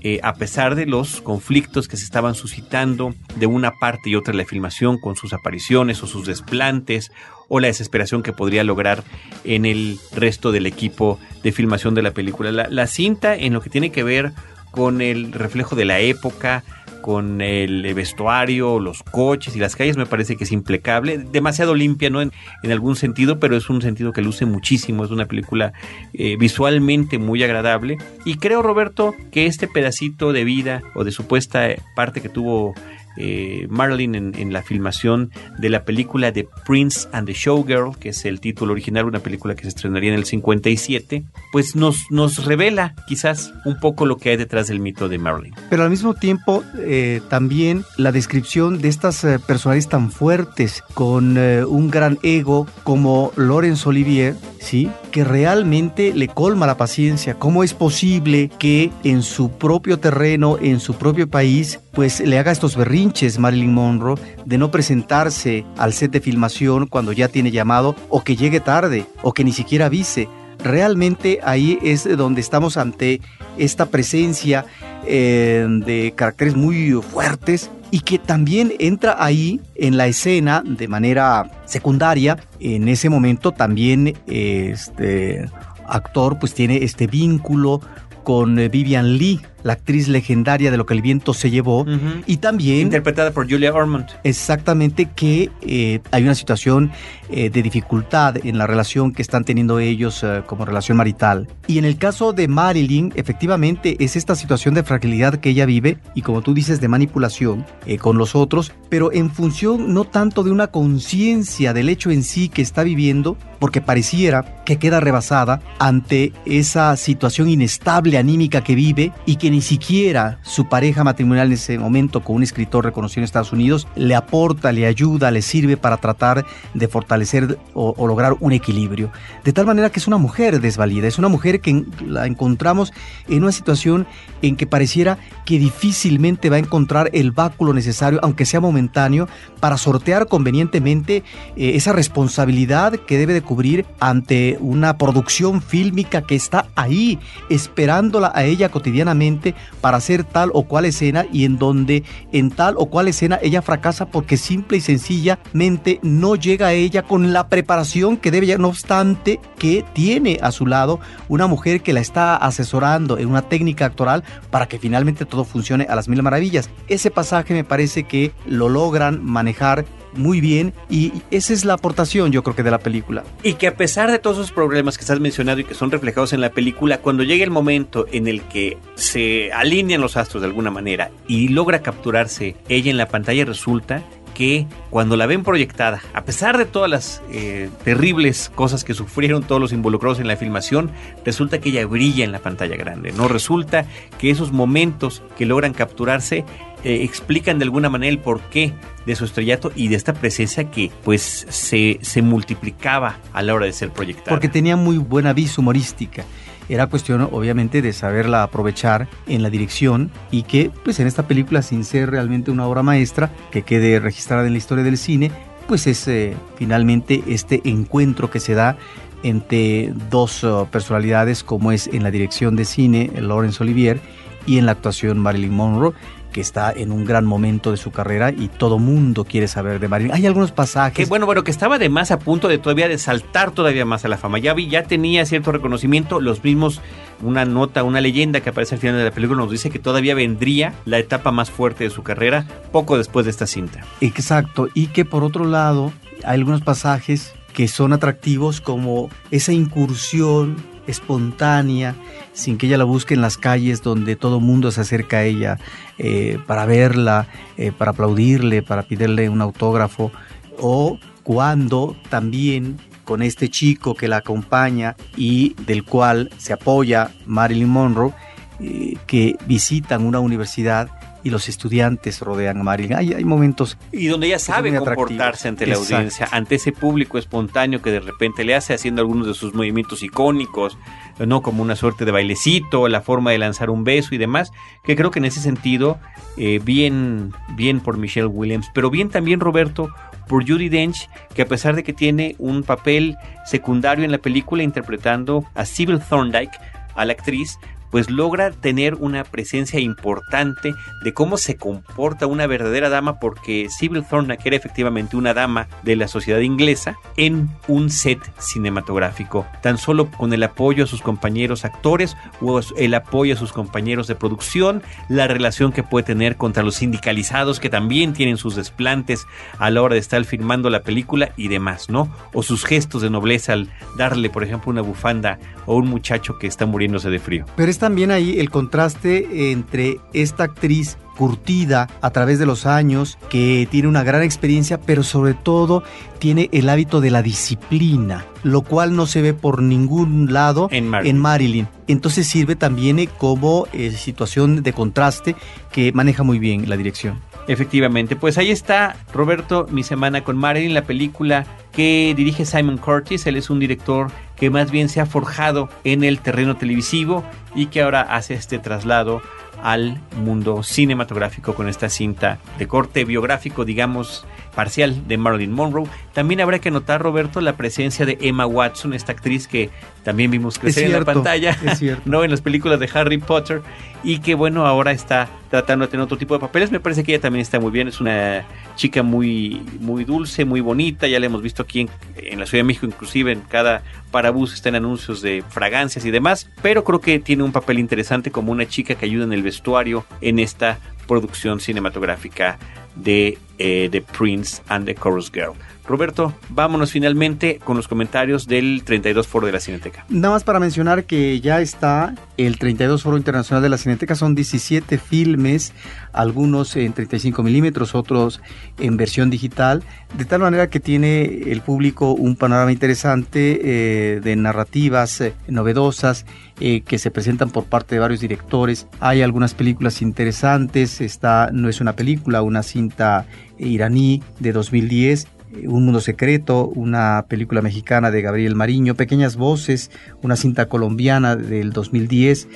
eh, 0.07 0.19
a 0.21 0.35
pesar 0.35 0.75
de 0.75 0.85
los 0.85 1.19
conflictos 1.19 1.87
que 1.87 1.97
se 1.97 2.03
estaban 2.03 2.35
suscitando 2.35 3.15
de 3.37 3.47
una 3.47 3.71
parte 3.71 4.11
y 4.11 4.15
otra 4.15 4.33
de 4.33 4.37
la 4.37 4.45
filmación 4.45 4.99
con 4.99 5.15
sus 5.15 5.33
apariciones 5.33 6.03
o 6.03 6.05
sus 6.05 6.27
desplantes 6.27 7.11
o 7.47 7.59
la 7.59 7.69
desesperación 7.69 8.21
que 8.21 8.31
podría 8.31 8.63
lograr 8.63 9.03
en 9.45 9.65
el 9.65 9.97
resto 10.15 10.51
del 10.51 10.67
equipo 10.67 11.19
de 11.41 11.51
filmación 11.51 11.95
de 11.95 12.03
la 12.03 12.11
película. 12.11 12.51
La, 12.51 12.67
la 12.69 12.85
cinta 12.85 13.35
en 13.35 13.53
lo 13.53 13.61
que 13.61 13.71
tiene 13.71 13.91
que 13.91 14.03
ver 14.03 14.33
con 14.69 15.01
el 15.01 15.31
reflejo 15.31 15.75
de 15.75 15.85
la 15.85 15.99
época, 16.01 16.63
con 17.05 17.39
el 17.39 17.93
vestuario, 17.93 18.79
los 18.79 19.03
coches 19.03 19.55
y 19.55 19.59
las 19.59 19.75
calles, 19.75 19.95
me 19.95 20.07
parece 20.07 20.37
que 20.37 20.43
es 20.43 20.51
impecable. 20.51 21.19
Demasiado 21.19 21.75
limpia, 21.75 22.09
¿no? 22.09 22.19
En, 22.19 22.31
algún 22.63 22.95
sentido, 22.95 23.39
pero 23.39 23.55
es 23.55 23.69
un 23.69 23.83
sentido 23.83 24.11
que 24.11 24.23
luce 24.23 24.47
muchísimo. 24.47 25.05
Es 25.05 25.11
una 25.11 25.27
película 25.27 25.71
eh, 26.13 26.35
visualmente 26.39 27.19
muy 27.19 27.43
agradable. 27.43 27.99
Y 28.25 28.37
creo, 28.37 28.63
Roberto, 28.63 29.13
que 29.31 29.45
este 29.45 29.67
pedacito 29.67 30.33
de 30.33 30.45
vida 30.45 30.81
o 30.95 31.03
de 31.03 31.11
supuesta 31.11 31.67
parte 31.95 32.21
que 32.21 32.29
tuvo 32.29 32.73
eh, 33.17 33.67
en, 33.69 34.53
la 34.53 34.61
filmación 34.61 35.31
de 35.57 35.69
la 35.69 35.83
película 35.83 36.31
The 36.31 36.47
Prince 36.65 37.07
and 37.11 37.27
the 37.27 37.33
Showgirl, 37.33 37.97
que 37.97 38.09
es 38.09 38.25
el 38.25 38.39
título 38.39 38.73
original, 38.73 39.05
una 39.05 39.19
película 39.19 39.55
que 39.55 39.63
se 39.63 39.69
estrenaría 39.69 40.11
en 40.11 40.17
el 40.17 40.25
57, 40.25 41.23
pues 41.51 41.75
nos, 41.75 42.05
nos 42.09 42.45
revela 42.45 42.95
quizás 43.07 43.53
un 43.65 43.79
poco 43.79 44.05
lo 44.05 44.17
que 44.17 44.31
hay 44.31 44.37
detrás 44.37 44.67
del 44.67 44.79
mito 44.79 45.09
de 45.09 45.17
Marilyn. 45.17 45.53
Pero 45.69 45.83
al 45.83 45.89
mismo 45.89 46.13
tiempo, 46.13 46.63
eh, 46.79 47.21
también 47.29 47.83
la 47.97 48.11
descripción 48.11 48.79
de 48.79 48.89
estas 48.89 49.23
eh, 49.23 49.39
personalidades 49.39 49.89
tan 49.89 50.11
fuertes, 50.11 50.83
con 50.93 51.37
un 51.37 51.89
gran 51.89 52.17
ego 52.23 52.67
como 52.83 53.31
Laurence 53.35 53.87
Olivier, 53.87 54.35
¿sí? 54.59 54.89
que 55.11 55.23
realmente 55.23 56.13
le 56.13 56.27
colma 56.27 56.65
la 56.67 56.77
paciencia. 56.77 57.35
¿Cómo 57.35 57.63
es 57.63 57.73
posible 57.73 58.49
que 58.59 58.91
en 59.03 59.21
su 59.21 59.51
propio 59.51 59.99
terreno, 59.99 60.57
en 60.59 60.79
su 60.79 60.95
propio 60.95 61.29
país, 61.29 61.79
pues 61.95 62.19
le 62.19 62.37
haga 62.37 62.51
estos 62.51 62.75
berrinches 62.75 63.39
Marilyn 63.39 63.73
Monroe 63.73 64.19
de 64.45 64.57
no 64.57 64.69
presentarse 64.69 65.65
al 65.77 65.93
set 65.93 66.11
de 66.11 66.19
filmación 66.19 66.87
cuando 66.87 67.13
ya 67.13 67.29
tiene 67.29 67.51
llamado 67.51 67.95
o 68.09 68.23
que 68.23 68.35
llegue 68.35 68.59
tarde 68.59 69.05
o 69.23 69.33
que 69.33 69.45
ni 69.45 69.53
siquiera 69.53 69.85
avise? 69.85 70.27
Realmente 70.63 71.39
ahí 71.43 71.79
es 71.81 72.05
donde 72.17 72.41
estamos 72.41 72.77
ante 72.77 73.21
esta 73.57 73.85
presencia 73.87 74.65
eh, 75.07 75.65
de 75.85 76.13
caracteres 76.15 76.55
muy 76.55 76.91
fuertes 77.01 77.71
y 77.91 78.01
que 78.01 78.19
también 78.19 78.73
entra 78.79 79.15
ahí 79.23 79.61
en 79.75 79.95
la 79.95 80.07
escena 80.07 80.63
de 80.65 80.87
manera 80.87 81.49
secundaria. 81.65 82.37
En 82.59 82.89
ese 82.89 83.09
momento 83.09 83.51
también 83.53 84.17
este 84.27 85.45
actor 85.87 86.39
pues 86.39 86.53
tiene 86.53 86.83
este 86.83 87.07
vínculo 87.07 87.79
con 88.23 88.59
eh, 88.59 88.67
Vivian 88.67 89.17
Lee, 89.17 89.39
la 89.65 89.73
actriz 89.73 90.07
legendaria 90.07 90.69
de 90.69 90.77
Lo 90.77 90.85
que 90.85 90.93
el 90.93 91.01
viento 91.01 91.33
se 91.33 91.49
llevó, 91.49 91.87
y 92.27 92.37
también... 92.37 92.81
Interpretada 92.81 93.31
por 93.31 93.49
Julia 93.49 93.73
Ormond. 93.73 94.05
Exactamente, 94.23 95.09
que 95.15 95.49
eh, 95.61 96.01
hay 96.11 96.21
una 96.21 96.35
situación 96.35 96.91
eh, 97.31 97.49
de 97.49 97.63
dificultad 97.63 98.37
en 98.45 98.59
la 98.59 98.67
relación 98.67 99.11
que 99.11 99.23
están 99.23 99.43
teniendo 99.43 99.79
ellos 99.79 100.23
eh, 100.23 100.43
como 100.45 100.65
relación 100.65 100.97
marital. 100.97 101.47
Y 101.65 101.79
en 101.79 101.85
el 101.85 101.97
caso 101.97 102.31
de 102.31 102.47
Marilyn, 102.47 103.11
efectivamente 103.15 103.97
es 103.99 104.15
esta 104.15 104.35
situación 104.35 104.75
de 104.75 104.83
fragilidad 104.83 105.37
que 105.37 105.49
ella 105.49 105.65
vive 105.65 105.97
y 106.13 106.21
como 106.21 106.43
tú 106.43 106.53
dices, 106.53 106.79
de 106.79 106.87
manipulación 106.87 107.65
con 107.99 108.19
los 108.19 108.35
otros, 108.35 108.71
pero 108.89 109.11
en 109.11 109.31
función 109.31 109.95
no 109.95 110.03
tanto 110.03 110.43
de 110.43 110.51
una 110.51 110.67
conciencia 110.67 111.73
del 111.73 111.89
hecho 111.89 112.11
en 112.11 112.21
sí 112.21 112.49
que 112.49 112.61
está 112.61 112.83
viviendo, 112.83 113.35
porque 113.59 113.81
pareciera 113.81 114.63
que 114.63 114.77
queda 114.77 114.99
rebasada 114.99 115.61
ante 115.79 116.33
esa 116.45 116.95
situación 116.97 117.49
inestable 117.49 118.17
anímica 118.17 118.61
que 118.61 118.75
vive 118.75 119.11
y 119.25 119.37
que 119.37 119.54
ni 119.55 119.61
siquiera 119.61 120.37
su 120.41 120.67
pareja 120.67 121.05
matrimonial 121.05 121.47
en 121.47 121.53
ese 121.53 121.79
momento, 121.79 122.21
con 122.21 122.35
un 122.35 122.43
escritor 122.43 122.83
reconocido 122.83 123.21
en 123.21 123.23
Estados 123.23 123.53
Unidos, 123.53 123.87
le 123.95 124.13
aporta, 124.13 124.73
le 124.73 124.85
ayuda, 124.85 125.31
le 125.31 125.41
sirve 125.41 125.77
para 125.77 125.95
tratar 125.95 126.45
de 126.73 126.87
fortalecer 126.89 127.57
o, 127.73 128.05
lograr 128.05 128.35
un 128.41 128.51
equilibrio. 128.51 129.13
De 129.45 129.53
tal 129.53 129.65
manera 129.65 129.91
que 129.91 130.01
es 130.01 130.07
una 130.07 130.17
mujer 130.17 130.59
desvalida, 130.59 131.07
es 131.07 131.17
una 131.17 131.29
mujer 131.29 131.61
que 131.61 131.85
la 132.05 132.27
encontramos 132.27 132.91
en 133.29 133.43
una 133.43 133.53
situación 133.53 134.05
en 134.41 134.57
que 134.57 134.67
pareciera 134.67 135.19
que 135.45 135.57
difícilmente 135.57 136.49
va 136.49 136.57
a 136.57 136.59
encontrar 136.59 137.09
el 137.13 137.31
báculo 137.31 137.71
necesario, 137.73 138.19
aunque 138.23 138.45
sea 138.45 138.59
momentáneo, 138.59 139.29
para 139.61 139.77
sortear 139.77 140.27
convenientemente 140.27 141.23
eh, 141.55 141.71
esa 141.75 141.93
responsabilidad 141.93 142.91
que 142.97 143.17
debe 143.17 143.33
de 143.33 143.41
cubrir 143.41 143.85
ante 144.01 144.57
una 144.59 144.97
producción 144.97 145.61
fílmica 145.61 146.23
que 146.23 146.35
está 146.35 146.67
ahí, 146.75 147.19
esperándola 147.49 148.33
a 148.35 148.43
ella 148.43 148.67
cotidianamente 148.67 149.44
para 149.81 149.97
hacer 149.97 150.23
tal 150.23 150.49
o 150.53 150.63
cual 150.63 150.85
escena 150.85 151.25
y 151.31 151.45
en 151.45 151.57
donde 151.57 152.03
en 152.31 152.49
tal 152.49 152.75
o 152.77 152.87
cual 152.87 153.09
escena 153.09 153.37
ella 153.41 153.61
fracasa 153.61 154.07
porque 154.07 154.37
simple 154.37 154.77
y 154.77 154.81
sencillamente 154.81 155.99
no 156.01 156.35
llega 156.35 156.67
a 156.67 156.73
ella 156.73 157.03
con 157.03 157.33
la 157.33 157.49
preparación 157.49 158.17
que 158.17 158.31
debe, 158.31 158.57
no 158.57 158.69
obstante 158.69 159.39
que 159.57 159.83
tiene 159.93 160.39
a 160.41 160.51
su 160.51 160.65
lado 160.65 160.99
una 161.27 161.47
mujer 161.47 161.81
que 161.81 161.93
la 161.93 161.99
está 161.99 162.35
asesorando 162.35 163.17
en 163.17 163.27
una 163.27 163.41
técnica 163.41 163.85
actoral 163.85 164.23
para 164.51 164.67
que 164.67 164.79
finalmente 164.79 165.25
todo 165.25 165.43
funcione 165.43 165.87
a 165.89 165.95
las 165.95 166.07
mil 166.07 166.21
maravillas. 166.21 166.69
Ese 166.87 167.11
pasaje 167.11 167.53
me 167.53 167.63
parece 167.63 168.03
que 168.03 168.31
lo 168.45 168.69
logran 168.69 169.23
manejar 169.23 169.85
muy 170.15 170.41
bien 170.41 170.73
y 170.89 171.13
esa 171.31 171.53
es 171.53 171.65
la 171.65 171.73
aportación 171.73 172.31
yo 172.31 172.43
creo 172.43 172.55
que 172.55 172.63
de 172.63 172.71
la 172.71 172.79
película. 172.79 173.23
Y 173.43 173.53
que 173.53 173.67
a 173.67 173.75
pesar 173.75 174.11
de 174.11 174.19
todos 174.19 174.37
esos 174.37 174.51
problemas 174.51 174.97
que 174.97 175.01
estás 175.01 175.19
mencionando 175.19 175.61
y 175.61 175.65
que 175.65 175.73
son 175.73 175.91
reflejados 175.91 176.33
en 176.33 176.41
la 176.41 176.51
película, 176.51 176.99
cuando 176.99 177.23
llega 177.23 177.43
el 177.43 177.51
momento 177.51 178.05
en 178.11 178.27
el 178.27 178.41
que 178.43 178.77
se 178.95 179.51
alinean 179.53 180.01
los 180.01 180.17
astros 180.17 180.41
de 180.41 180.47
alguna 180.47 180.71
manera 180.71 181.11
y 181.27 181.49
logra 181.49 181.81
capturarse 181.81 182.55
ella 182.69 182.91
en 182.91 182.97
la 182.97 183.07
pantalla, 183.07 183.45
resulta 183.45 184.03
que 184.35 184.67
cuando 184.91 185.15
la 185.17 185.25
ven 185.25 185.43
proyectada, 185.43 186.01
a 186.13 186.25
pesar 186.25 186.57
de 186.57 186.65
todas 186.65 186.91
las 186.91 187.23
eh, 187.31 187.69
terribles 187.83 188.51
cosas 188.53 188.83
que 188.83 188.93
sufrieron 188.93 189.43
todos 189.43 189.61
los 189.61 189.71
involucrados 189.71 190.19
en 190.19 190.27
la 190.27 190.35
filmación, 190.35 190.91
resulta 191.23 191.59
que 191.59 191.69
ella 191.69 191.87
brilla 191.87 192.25
en 192.25 192.33
la 192.33 192.39
pantalla 192.39 192.75
grande, 192.75 193.13
¿no? 193.13 193.27
Resulta 193.27 193.85
que 194.19 194.29
esos 194.29 194.51
momentos 194.51 195.23
que 195.37 195.45
logran 195.45 195.73
capturarse 195.73 196.43
eh, 196.85 197.03
explican 197.03 197.57
de 197.57 197.63
alguna 197.63 197.89
manera 197.89 198.11
el 198.11 198.19
porqué 198.19 198.71
de 199.07 199.15
su 199.15 199.25
estrellato 199.25 199.71
y 199.75 199.87
de 199.87 199.95
esta 199.95 200.13
presencia 200.13 200.69
que 200.69 200.91
pues 201.03 201.47
se, 201.49 201.97
se 202.03 202.21
multiplicaba 202.21 203.17
a 203.33 203.41
la 203.41 203.55
hora 203.55 203.65
de 203.65 203.73
ser 203.73 203.89
proyectada. 203.91 204.29
Porque 204.29 204.49
tenía 204.49 204.75
muy 204.75 204.99
buena 204.99 205.33
vis 205.33 205.57
humorística. 205.57 206.23
Era 206.69 206.85
cuestión 206.85 207.27
obviamente 207.31 207.81
de 207.81 207.91
saberla 207.91 208.43
aprovechar 208.43 209.07
en 209.25 209.41
la 209.41 209.49
dirección 209.49 210.11
y 210.29 210.43
que 210.43 210.69
pues 210.83 210.99
en 210.99 211.07
esta 211.07 211.27
película 211.27 211.63
sin 211.63 211.85
ser 211.85 212.11
realmente 212.11 212.51
una 212.51 212.67
obra 212.67 212.83
maestra 212.83 213.31
que 213.49 213.63
quede 213.63 213.99
registrada 213.99 214.45
en 214.45 214.53
la 214.53 214.59
historia 214.59 214.83
del 214.83 214.99
cine, 214.99 215.31
pues 215.67 215.87
es 215.87 216.07
eh, 216.07 216.35
finalmente 216.55 217.23
este 217.27 217.61
encuentro 217.65 218.29
que 218.29 218.39
se 218.39 218.53
da 218.53 218.77
entre 219.23 219.91
dos 220.11 220.43
uh, 220.43 220.67
personalidades 220.71 221.43
como 221.43 221.71
es 221.71 221.87
en 221.87 222.03
la 222.03 222.11
dirección 222.11 222.55
de 222.55 222.65
cine 222.65 223.11
Laurence 223.19 223.63
Olivier 223.63 223.99
y 224.45 224.59
en 224.59 224.67
la 224.67 224.73
actuación 224.73 225.17
Marilyn 225.17 225.51
Monroe 225.53 225.93
que 226.35 226.41
está 226.41 226.73
en 226.73 226.91
un 226.91 227.05
gran 227.05 227.23
momento 227.23 227.71
de 227.71 227.77
su 227.77 227.91
carrera 227.91 228.29
y 228.29 228.49
todo 228.49 228.77
mundo 228.77 229.23
quiere 229.23 229.47
saber 229.47 229.79
de 229.79 229.87
Marilyn. 229.87 230.13
Hay 230.13 230.25
algunos 230.25 230.51
pasajes. 230.51 230.97
Que 230.97 231.05
bueno, 231.05 231.25
bueno, 231.25 231.45
que 231.45 231.51
estaba 231.51 231.79
de 231.79 231.87
más 231.87 232.11
a 232.11 232.19
punto 232.19 232.49
de 232.49 232.57
todavía 232.57 232.89
de 232.89 232.97
saltar 232.97 233.51
todavía 233.51 233.85
más 233.85 234.03
a 234.03 234.09
la 234.09 234.17
fama. 234.17 234.37
Ya 234.37 234.53
vi, 234.53 234.67
ya 234.67 234.83
tenía 234.83 235.25
cierto 235.25 235.53
reconocimiento. 235.53 236.19
Los 236.19 236.43
mismos, 236.43 236.81
una 237.23 237.45
nota, 237.45 237.85
una 237.85 238.01
leyenda 238.01 238.41
que 238.41 238.49
aparece 238.49 238.75
al 238.75 238.81
final 238.81 238.97
de 238.97 239.05
la 239.05 239.11
película 239.11 239.39
nos 239.39 239.49
dice 239.49 239.69
que 239.69 239.79
todavía 239.79 240.13
vendría 240.13 240.73
la 240.83 240.99
etapa 240.99 241.31
más 241.31 241.49
fuerte 241.51 241.85
de 241.85 241.89
su 241.89 242.03
carrera 242.03 242.45
poco 242.73 242.97
después 242.97 243.23
de 243.23 243.31
esta 243.31 243.47
cinta. 243.47 243.85
Exacto. 244.01 244.67
Y 244.73 244.87
que 244.87 245.05
por 245.05 245.23
otro 245.23 245.45
lado, 245.45 245.93
hay 246.25 246.35
algunos 246.35 246.59
pasajes 246.63 247.33
que 247.53 247.69
son 247.69 247.93
atractivos 247.93 248.59
como 248.59 249.09
esa 249.31 249.53
incursión 249.53 250.57
espontánea, 250.85 251.95
sin 252.35 252.57
que 252.57 252.67
ella 252.67 252.77
la 252.77 252.83
busque 252.83 253.15
en 253.15 253.21
las 253.21 253.37
calles 253.37 253.81
donde 253.81 254.15
todo 254.15 254.39
mundo 254.39 254.71
se 254.71 254.81
acerca 254.81 255.17
a 255.17 255.23
ella 255.23 255.57
eh, 255.97 256.37
para 256.45 256.65
verla, 256.65 257.27
eh, 257.57 257.71
para 257.71 257.91
aplaudirle, 257.91 258.61
para 258.61 258.83
pedirle 258.83 259.29
un 259.29 259.41
autógrafo, 259.41 260.11
o 260.59 260.99
cuando 261.23 261.95
también 262.09 262.77
con 263.05 263.21
este 263.21 263.49
chico 263.49 263.95
que 263.95 264.07
la 264.07 264.17
acompaña 264.17 264.95
y 265.15 265.55
del 265.65 265.83
cual 265.83 266.29
se 266.37 266.53
apoya 266.53 267.11
Marilyn 267.25 267.69
Monroe, 267.69 268.13
eh, 268.59 268.95
que 269.07 269.35
visitan 269.47 270.05
una 270.05 270.19
universidad 270.19 270.89
y 271.25 271.31
los 271.31 271.49
estudiantes 271.49 272.21
rodean 272.21 272.59
a 272.59 272.63
Marilyn. 272.63 272.93
Hay, 272.93 273.13
hay 273.13 273.25
momentos. 273.25 273.79
Y 273.91 274.05
donde 274.05 274.27
ella 274.27 274.37
sabe 274.37 274.77
comportarse 274.77 275.47
ante 275.47 275.65
la 275.65 275.75
audiencia, 275.75 276.29
ante 276.31 276.53
ese 276.53 276.71
público 276.71 277.17
espontáneo 277.17 277.81
que 277.81 277.89
de 277.89 277.99
repente 277.99 278.43
le 278.43 278.53
hace 278.53 278.75
haciendo 278.75 279.01
algunos 279.01 279.25
de 279.25 279.33
sus 279.33 279.55
movimientos 279.55 280.03
icónicos, 280.03 280.77
¿no? 281.17 281.41
Como 281.41 281.63
una 281.63 281.75
suerte 281.75 282.05
de 282.05 282.11
bailecito, 282.11 282.87
la 282.87 283.01
forma 283.01 283.31
de 283.31 283.39
lanzar 283.39 283.71
un 283.71 283.83
beso 283.83 284.13
y 284.13 284.19
demás, 284.19 284.51
que 284.83 284.95
creo 284.95 285.09
que 285.09 285.17
en 285.17 285.25
ese 285.25 285.39
sentido, 285.39 285.97
eh, 286.37 286.61
bien, 286.63 287.33
bien 287.55 287.79
por 287.79 287.97
Michelle 287.97 288.27
Williams, 288.27 288.69
pero 288.75 288.91
bien 288.91 289.09
también 289.09 289.39
Roberto 289.39 289.89
por 290.27 290.47
Judy 290.47 290.69
Dench, 290.69 291.09
que 291.33 291.41
a 291.41 291.47
pesar 291.47 291.75
de 291.75 291.81
que 291.81 291.93
tiene 291.93 292.35
un 292.37 292.61
papel 292.61 293.17
secundario 293.45 294.05
en 294.05 294.11
la 294.11 294.19
película 294.19 294.61
interpretando 294.61 295.43
a 295.55 295.65
Sybil 295.65 295.99
Thorndike, 295.99 296.53
a 296.93 297.03
la 297.03 297.13
actriz, 297.13 297.57
pues 297.95 298.09
logra 298.09 298.51
tener 298.51 298.95
una 298.95 299.23
presencia 299.23 299.79
importante 299.79 300.75
de 301.01 301.13
cómo 301.13 301.37
se 301.37 301.55
comporta 301.55 302.27
una 302.27 302.45
verdadera 302.45 302.89
dama, 302.89 303.21
porque 303.21 303.69
Sybil 303.69 304.03
Thorne 304.03 304.37
era 304.43 304.57
efectivamente 304.57 305.15
una 305.15 305.33
dama 305.33 305.69
de 305.81 305.95
la 305.95 306.09
sociedad 306.09 306.41
inglesa 306.41 306.97
en 307.15 307.49
un 307.69 307.89
set 307.89 308.19
cinematográfico, 308.37 309.45
tan 309.61 309.77
solo 309.77 310.11
con 310.11 310.33
el 310.33 310.43
apoyo 310.43 310.83
a 310.83 310.87
sus 310.87 311.01
compañeros 311.01 311.63
actores 311.63 312.17
o 312.41 312.59
el 312.75 312.93
apoyo 312.95 313.33
a 313.33 313.37
sus 313.37 313.53
compañeros 313.53 314.07
de 314.07 314.15
producción, 314.15 314.83
la 315.07 315.29
relación 315.29 315.71
que 315.71 315.83
puede 315.83 316.05
tener 316.05 316.35
contra 316.35 316.63
los 316.63 316.75
sindicalizados 316.75 317.61
que 317.61 317.69
también 317.69 318.11
tienen 318.11 318.35
sus 318.35 318.57
desplantes 318.57 319.25
a 319.57 319.69
la 319.69 319.81
hora 319.81 319.93
de 319.93 320.01
estar 320.01 320.21
filmando 320.25 320.69
la 320.69 320.83
película 320.83 321.31
y 321.37 321.47
demás, 321.47 321.89
¿no? 321.89 322.13
O 322.33 322.43
sus 322.43 322.65
gestos 322.65 323.03
de 323.03 323.09
nobleza 323.09 323.53
al 323.53 323.69
darle, 323.95 324.29
por 324.29 324.43
ejemplo, 324.43 324.69
una 324.69 324.81
bufanda 324.81 325.39
o 325.65 325.77
un 325.77 325.87
muchacho 325.87 326.37
que 326.37 326.47
está 326.47 326.65
muriéndose 326.65 327.09
de 327.09 327.19
frío. 327.19 327.45
Pero 327.55 327.71
es 327.71 327.84
también 327.85 328.09
ahí 328.09 328.39
el 328.39 328.49
contraste 328.49 329.51
entre 329.51 329.99
esta 330.11 330.45
actriz 330.45 330.97
curtida 331.17 331.87
a 332.01 332.09
través 332.11 332.39
de 332.39 332.45
los 332.45 332.65
años, 332.65 333.17
que 333.29 333.67
tiene 333.71 333.87
una 333.87 334.03
gran 334.03 334.23
experiencia, 334.23 334.79
pero 334.79 335.03
sobre 335.03 335.33
todo 335.33 335.83
tiene 336.19 336.49
el 336.51 336.69
hábito 336.69 337.01
de 337.01 337.11
la 337.11 337.21
disciplina, 337.21 338.25
lo 338.43 338.61
cual 338.61 338.95
no 338.95 339.05
se 339.07 339.21
ve 339.21 339.33
por 339.33 339.61
ningún 339.61 340.33
lado 340.33 340.67
en 340.71 341.17
Marilyn. 341.17 341.67
Entonces 341.87 342.27
sirve 342.27 342.55
también 342.55 343.07
como 343.17 343.67
eh, 343.73 343.91
situación 343.91 344.63
de 344.63 344.73
contraste 344.73 345.35
que 345.71 345.91
maneja 345.91 346.23
muy 346.23 346.39
bien 346.39 346.69
la 346.69 346.77
dirección. 346.77 347.19
Efectivamente, 347.47 348.15
pues 348.15 348.37
ahí 348.39 348.49
está 348.49 348.95
Roberto, 349.13 349.67
mi 349.69 349.83
semana 349.83 350.23
con 350.23 350.35
Marilyn, 350.35 350.73
la 350.73 350.83
película 350.83 351.45
que 351.71 352.13
dirige 352.17 352.45
Simon 352.45 352.77
Curtis. 352.77 353.27
Él 353.27 353.35
es 353.35 353.51
un 353.51 353.59
director 353.59 354.07
que 354.35 354.49
más 354.49 354.71
bien 354.71 354.89
se 354.89 354.99
ha 354.99 355.05
forjado 355.05 355.69
en 355.83 356.03
el 356.03 356.19
terreno 356.19 356.55
televisivo 356.55 357.23
y 357.53 357.67
que 357.67 357.83
ahora 357.83 358.01
hace 358.01 358.33
este 358.33 358.57
traslado 358.57 359.21
al 359.65 359.99
mundo 360.23 360.61
cinematográfico 360.61 361.55
con 361.55 361.67
esta 361.67 361.89
cinta 361.89 362.37
de 362.59 362.67
corte 362.67 363.03
biográfico, 363.03 363.65
digamos, 363.65 364.23
parcial 364.53 365.07
de 365.07 365.17
Marilyn 365.17 365.51
Monroe. 365.51 365.87
También 366.13 366.39
habrá 366.39 366.59
que 366.59 366.69
notar, 366.69 367.01
Roberto, 367.01 367.41
la 367.41 367.57
presencia 367.57 368.05
de 368.05 368.19
Emma 368.21 368.45
Watson, 368.45 368.93
esta 368.93 369.13
actriz 369.13 369.47
que 369.47 369.71
también 370.03 370.29
vimos 370.29 370.59
crecer 370.59 370.83
en 370.83 370.93
la 370.93 371.03
pantalla, 371.03 371.57
no 372.05 372.23
en 372.23 372.29
las 372.29 372.41
películas 372.41 372.79
de 372.79 372.87
Harry 372.93 373.17
Potter, 373.17 373.63
y 374.03 374.19
que 374.19 374.35
bueno, 374.35 374.67
ahora 374.67 374.91
está 374.91 375.29
tratando 375.55 375.85
de 375.85 375.91
tener 375.91 376.03
otro 376.03 376.17
tipo 376.17 376.33
de 376.33 376.39
papeles. 376.39 376.71
Me 376.71 376.79
parece 376.79 377.03
que 377.03 377.13
ella 377.13 377.21
también 377.21 377.41
está 377.41 377.59
muy 377.59 377.71
bien, 377.71 377.87
es 377.87 378.01
una 378.01 378.45
chica 378.75 379.03
muy, 379.03 379.61
muy 379.79 380.03
dulce, 380.03 380.45
muy 380.45 380.61
bonita, 380.61 381.07
ya 381.07 381.19
la 381.19 381.25
hemos 381.27 381.41
visto 381.41 381.63
aquí 381.63 381.87
en, 382.15 382.39
la 382.39 382.45
Ciudad 382.45 382.63
de 382.63 382.67
México, 382.67 382.85
inclusive 382.85 383.31
en 383.31 383.41
cada 383.41 383.83
parabús 384.11 384.53
están 384.53 384.75
anuncios 384.75 385.21
de 385.21 385.43
fragancias 385.47 386.05
y 386.05 386.11
demás, 386.11 386.49
pero 386.61 386.83
creo 386.83 386.99
que 386.99 387.19
tiene 387.19 387.43
un 387.43 387.51
papel 387.51 387.79
interesante 387.79 388.31
como 388.31 388.51
una 388.51 388.67
chica 388.67 388.95
que 388.95 389.05
ayuda 389.05 389.23
en 389.25 389.33
el 389.33 389.43
vestuario 389.43 390.05
en 390.21 390.39
esta 390.39 390.79
producción 391.07 391.59
cinematográfica 391.59 392.57
de 392.95 393.37
eh, 393.57 393.89
The 393.91 394.01
Prince 394.01 394.61
and 394.67 394.85
the 394.85 394.95
Chorus 394.95 395.31
Girl. 395.31 395.53
Roberto, 395.87 396.33
vámonos 396.49 396.91
finalmente 396.91 397.59
con 397.63 397.77
los 397.77 397.87
comentarios 397.87 398.47
del 398.47 398.83
32 398.83 399.27
Foro 399.27 399.45
de 399.45 399.53
la 399.53 399.59
Cineteca. 399.59 400.05
Nada 400.09 400.33
más 400.33 400.43
para 400.43 400.59
mencionar 400.59 401.03
que 401.03 401.39
ya 401.41 401.61
está 401.61 402.15
el 402.37 402.57
32 402.57 403.03
Foro 403.03 403.17
Internacional 403.17 403.61
de 403.61 403.69
la 403.69 403.77
Cineteca, 403.77 404.15
son 404.15 404.33
17 404.33 404.97
filmes, 404.97 405.73
algunos 406.11 406.75
en 406.75 406.93
35 406.93 407.43
milímetros, 407.43 407.93
otros 407.93 408.41
en 408.79 408.97
versión 408.97 409.29
digital, 409.29 409.83
de 410.17 410.25
tal 410.25 410.41
manera 410.41 410.69
que 410.69 410.79
tiene 410.79 411.51
el 411.51 411.61
público 411.61 412.13
un 412.13 412.35
panorama 412.35 412.71
interesante 412.71 413.59
eh, 413.63 414.19
de 414.21 414.35
narrativas 414.35 415.21
eh, 415.21 415.33
novedosas 415.47 416.25
eh, 416.59 416.81
que 416.81 416.97
se 416.97 417.11
presentan 417.11 417.51
por 417.51 417.65
parte 417.65 417.95
de 417.95 417.99
varios 417.99 418.21
directores. 418.21 418.87
Hay 418.99 419.21
algunas 419.21 419.53
películas 419.53 420.01
interesantes, 420.01 420.99
esta 421.01 421.49
no 421.51 421.69
es 421.69 421.79
una 421.79 421.93
película, 421.93 422.41
una 422.41 422.63
cinta 422.63 423.27
iraní 423.57 424.23
de 424.39 424.51
2010 424.51 425.27
un 425.67 425.85
Mundo 425.85 426.01
Secreto, 426.01 426.67
una 426.67 427.25
película 427.27 427.61
mexicana 427.61 428.11
de 428.11 428.21
Gabriel 428.21 428.55
Mariño, 428.55 428.95
Pequeñas 428.95 429.35
Voces, 429.35 429.91
una 430.21 430.35
cinta 430.35 430.67
colombiana 430.67 431.35
del 431.35 431.71
2010. 431.71 432.47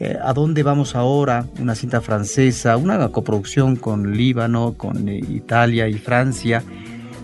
Eh, 0.00 0.18
¿A 0.22 0.32
dónde 0.32 0.62
vamos 0.62 0.94
ahora? 0.96 1.46
Una 1.60 1.74
cinta 1.74 2.00
francesa, 2.00 2.76
una 2.76 3.08
coproducción 3.08 3.76
con 3.76 4.16
Líbano, 4.16 4.74
con 4.76 5.08
eh, 5.08 5.18
Italia 5.18 5.88
y 5.88 5.94
Francia. 5.94 6.62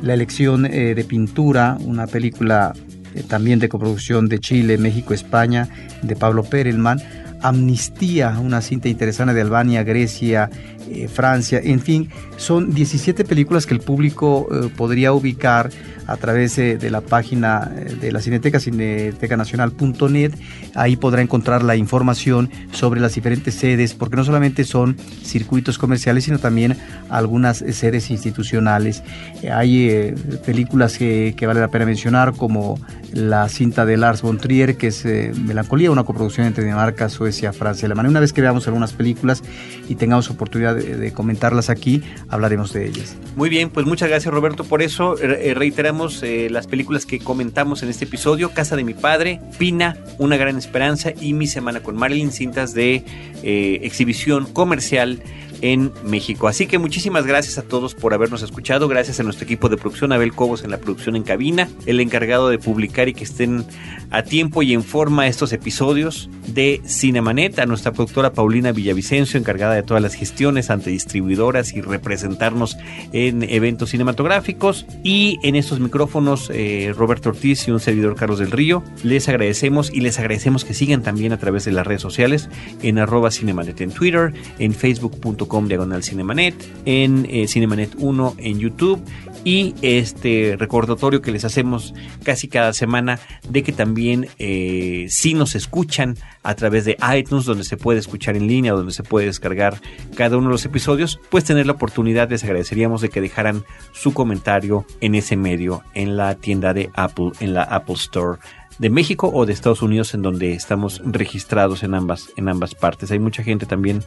La 0.02 0.14
elección 0.14 0.64
eh, 0.64 0.94
de 0.94 1.04
pintura, 1.04 1.76
una 1.80 2.06
película 2.06 2.72
también 3.26 3.58
de 3.58 3.68
coproducción 3.68 4.28
de 4.28 4.38
Chile, 4.38 4.78
México, 4.78 5.12
España, 5.12 5.68
de 6.02 6.14
Pablo 6.14 6.44
Perelman. 6.44 7.00
Amnistía, 7.40 8.38
una 8.40 8.60
cinta 8.60 8.88
interesante 8.88 9.32
de 9.34 9.40
Albania, 9.42 9.84
Grecia, 9.84 10.50
eh, 10.90 11.08
Francia, 11.08 11.60
en 11.62 11.80
fin, 11.80 12.10
son 12.36 12.74
17 12.74 13.24
películas 13.24 13.66
que 13.66 13.74
el 13.74 13.80
público 13.80 14.48
eh, 14.50 14.70
podría 14.76 15.12
ubicar 15.12 15.70
a 16.08 16.16
través 16.16 16.56
de 16.56 16.90
la 16.90 17.02
página 17.02 17.70
eh, 17.76 17.96
de 18.00 18.10
la 18.10 18.20
Cineteca, 18.20 18.58
cinetecanacional.net. 18.58 20.32
Ahí 20.74 20.96
podrá 20.96 21.22
encontrar 21.22 21.62
la 21.62 21.76
información 21.76 22.50
sobre 22.72 23.00
las 23.00 23.14
diferentes 23.14 23.54
sedes, 23.54 23.94
porque 23.94 24.16
no 24.16 24.24
solamente 24.24 24.64
son 24.64 24.96
circuitos 25.22 25.78
comerciales, 25.78 26.24
sino 26.24 26.38
también 26.38 26.76
algunas 27.10 27.58
sedes 27.58 28.10
institucionales. 28.10 29.02
Hay 29.52 30.14
películas 30.44 30.98
que, 30.98 31.34
vale 31.46 31.60
la 31.60 31.68
pena 31.68 31.84
mencionar, 31.84 32.32
como 32.32 32.80
la 33.12 33.48
cinta 33.48 33.86
de 33.86 33.96
Lars 33.96 34.22
von 34.22 34.38
Trier, 34.38 34.76
que 34.76 34.88
es 34.88 35.04
Melancolía, 35.04 35.90
una 35.90 36.04
coproducción 36.04 36.46
entre 36.46 36.64
Dinamarca, 36.64 37.08
Suecia, 37.08 37.52
Francia 37.52 37.84
y 37.84 37.86
Alemania. 37.86 38.10
Una 38.10 38.20
vez 38.20 38.32
que 38.32 38.40
veamos 38.40 38.66
algunas 38.66 38.92
películas 38.92 39.42
y 39.88 39.94
tengamos 39.94 40.30
oportunidad 40.30 40.74
de, 40.74 41.12
comentarlas 41.12 41.70
aquí, 41.70 42.02
hablaremos 42.28 42.72
de 42.72 42.86
ellas. 42.86 43.16
Muy 43.36 43.48
bien, 43.48 43.70
pues 43.70 43.86
muchas 43.86 44.08
gracias 44.08 44.32
Roberto 44.32 44.64
por 44.64 44.82
eso. 44.82 45.18
Eh, 45.18 45.54
reiteramos 45.54 45.97
eh, 46.22 46.48
las 46.48 46.68
películas 46.68 47.06
que 47.06 47.18
comentamos 47.18 47.82
en 47.82 47.88
este 47.88 48.04
episodio, 48.04 48.54
Casa 48.54 48.76
de 48.76 48.84
mi 48.84 48.94
Padre, 48.94 49.40
Pina, 49.58 49.96
Una 50.18 50.36
Gran 50.36 50.56
Esperanza 50.56 51.12
y 51.20 51.32
Mi 51.32 51.48
Semana 51.48 51.80
con 51.80 51.96
Marilyn, 51.96 52.30
cintas 52.30 52.72
de 52.72 53.02
eh, 53.42 53.80
exhibición 53.82 54.46
comercial 54.46 55.20
en 55.62 55.92
México. 56.04 56.48
Así 56.48 56.66
que 56.66 56.78
muchísimas 56.78 57.26
gracias 57.26 57.58
a 57.58 57.62
todos 57.62 57.94
por 57.94 58.14
habernos 58.14 58.42
escuchado. 58.42 58.88
Gracias 58.88 59.20
a 59.20 59.22
nuestro 59.22 59.44
equipo 59.44 59.68
de 59.68 59.76
producción, 59.76 60.12
Abel 60.12 60.32
Cobos 60.32 60.64
en 60.64 60.70
la 60.70 60.78
producción 60.78 61.16
en 61.16 61.22
cabina, 61.22 61.68
el 61.86 62.00
encargado 62.00 62.48
de 62.48 62.58
publicar 62.58 63.08
y 63.08 63.14
que 63.14 63.24
estén 63.24 63.64
a 64.10 64.22
tiempo 64.22 64.62
y 64.62 64.72
en 64.72 64.82
forma 64.82 65.26
estos 65.26 65.52
episodios 65.52 66.30
de 66.46 66.80
Cinemanet, 66.86 67.58
a 67.58 67.66
nuestra 67.66 67.92
productora 67.92 68.32
Paulina 68.32 68.72
Villavicencio, 68.72 69.38
encargada 69.38 69.74
de 69.74 69.82
todas 69.82 70.02
las 70.02 70.14
gestiones 70.14 70.70
ante 70.70 70.90
distribuidoras 70.90 71.72
y 71.74 71.80
representarnos 71.80 72.76
en 73.12 73.42
eventos 73.42 73.90
cinematográficos. 73.90 74.86
Y 75.02 75.38
en 75.42 75.56
estos 75.56 75.80
micrófonos, 75.80 76.50
eh, 76.52 76.92
Roberto 76.96 77.30
Ortiz 77.30 77.68
y 77.68 77.70
un 77.70 77.80
servidor 77.80 78.16
Carlos 78.16 78.38
del 78.38 78.50
Río, 78.50 78.82
les 79.02 79.28
agradecemos 79.28 79.90
y 79.92 80.00
les 80.00 80.18
agradecemos 80.18 80.64
que 80.64 80.74
sigan 80.74 81.02
también 81.02 81.32
a 81.32 81.38
través 81.38 81.64
de 81.64 81.72
las 81.72 81.86
redes 81.86 82.02
sociales 82.02 82.48
en 82.82 82.98
arroba 82.98 83.30
Cinemanet 83.30 83.80
en 83.80 83.90
Twitter, 83.90 84.32
en 84.58 84.74
facebook.com 85.48 85.68
diagonal 85.68 86.02
cinemanet, 86.02 86.54
en 86.84 87.26
eh, 87.30 87.48
Cinemanet 87.48 87.94
1 87.98 88.34
en 88.38 88.58
YouTube 88.58 89.02
y 89.44 89.74
este 89.82 90.56
recordatorio 90.58 91.22
que 91.22 91.30
les 91.30 91.44
hacemos 91.44 91.94
casi 92.22 92.48
cada 92.48 92.72
semana 92.72 93.18
de 93.48 93.62
que 93.62 93.72
también 93.72 94.28
eh, 94.38 95.06
si 95.08 95.34
nos 95.34 95.54
escuchan 95.54 96.16
a 96.42 96.54
través 96.54 96.84
de 96.84 96.96
iTunes 97.16 97.44
donde 97.44 97.64
se 97.64 97.76
puede 97.76 98.00
escuchar 98.00 98.36
en 98.36 98.46
línea 98.46 98.72
donde 98.72 98.92
se 98.92 99.04
puede 99.04 99.26
descargar 99.26 99.80
cada 100.16 100.36
uno 100.36 100.48
de 100.48 100.52
los 100.52 100.64
episodios 100.64 101.20
pues 101.30 101.44
tener 101.44 101.66
la 101.66 101.72
oportunidad 101.72 102.28
les 102.28 102.42
agradeceríamos 102.42 103.00
de 103.00 103.10
que 103.10 103.20
dejaran 103.20 103.64
su 103.92 104.12
comentario 104.12 104.84
en 105.00 105.14
ese 105.14 105.36
medio 105.36 105.82
en 105.94 106.16
la 106.16 106.34
tienda 106.34 106.74
de 106.74 106.90
Apple 106.94 107.30
en 107.40 107.54
la 107.54 107.62
Apple 107.62 107.94
Store 107.94 108.40
de 108.78 108.90
México 108.90 109.30
o 109.32 109.44
de 109.44 109.52
Estados 109.52 109.82
Unidos 109.82 110.14
en 110.14 110.22
donde 110.22 110.52
estamos 110.52 111.02
registrados 111.04 111.82
en 111.82 111.94
ambas, 111.94 112.30
en 112.36 112.48
ambas 112.48 112.74
partes. 112.74 113.10
Hay 113.10 113.18
mucha 113.18 113.42
gente 113.42 113.66
también 113.66 114.04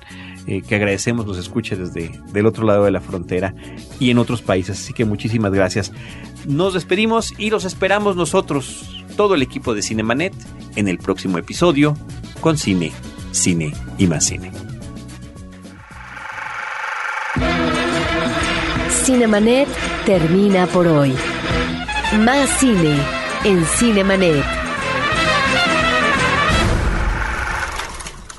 eh, 0.47 0.61
que 0.61 0.75
agradecemos 0.75 1.25
nos 1.25 1.37
escuche 1.37 1.75
desde 1.75 2.19
del 2.31 2.45
otro 2.45 2.65
lado 2.65 2.85
de 2.85 2.91
la 2.91 3.01
frontera 3.01 3.53
y 3.99 4.09
en 4.09 4.17
otros 4.17 4.41
países. 4.41 4.79
Así 4.79 4.93
que 4.93 5.05
muchísimas 5.05 5.51
gracias. 5.51 5.91
Nos 6.47 6.73
despedimos 6.73 7.33
y 7.37 7.49
los 7.49 7.65
esperamos 7.65 8.15
nosotros, 8.15 9.03
todo 9.17 9.35
el 9.35 9.41
equipo 9.41 9.73
de 9.73 9.81
Cinemanet, 9.81 10.33
en 10.75 10.87
el 10.87 10.97
próximo 10.97 11.37
episodio 11.37 11.97
con 12.39 12.57
Cine, 12.57 12.91
Cine 13.31 13.73
y 13.97 14.07
más 14.07 14.25
Cine. 14.25 14.51
Cinemanet 19.03 19.67
termina 20.05 20.67
por 20.67 20.87
hoy. 20.87 21.13
Más 22.19 22.49
cine 22.59 22.97
en 23.43 23.65
Cinemanet. 23.65 24.60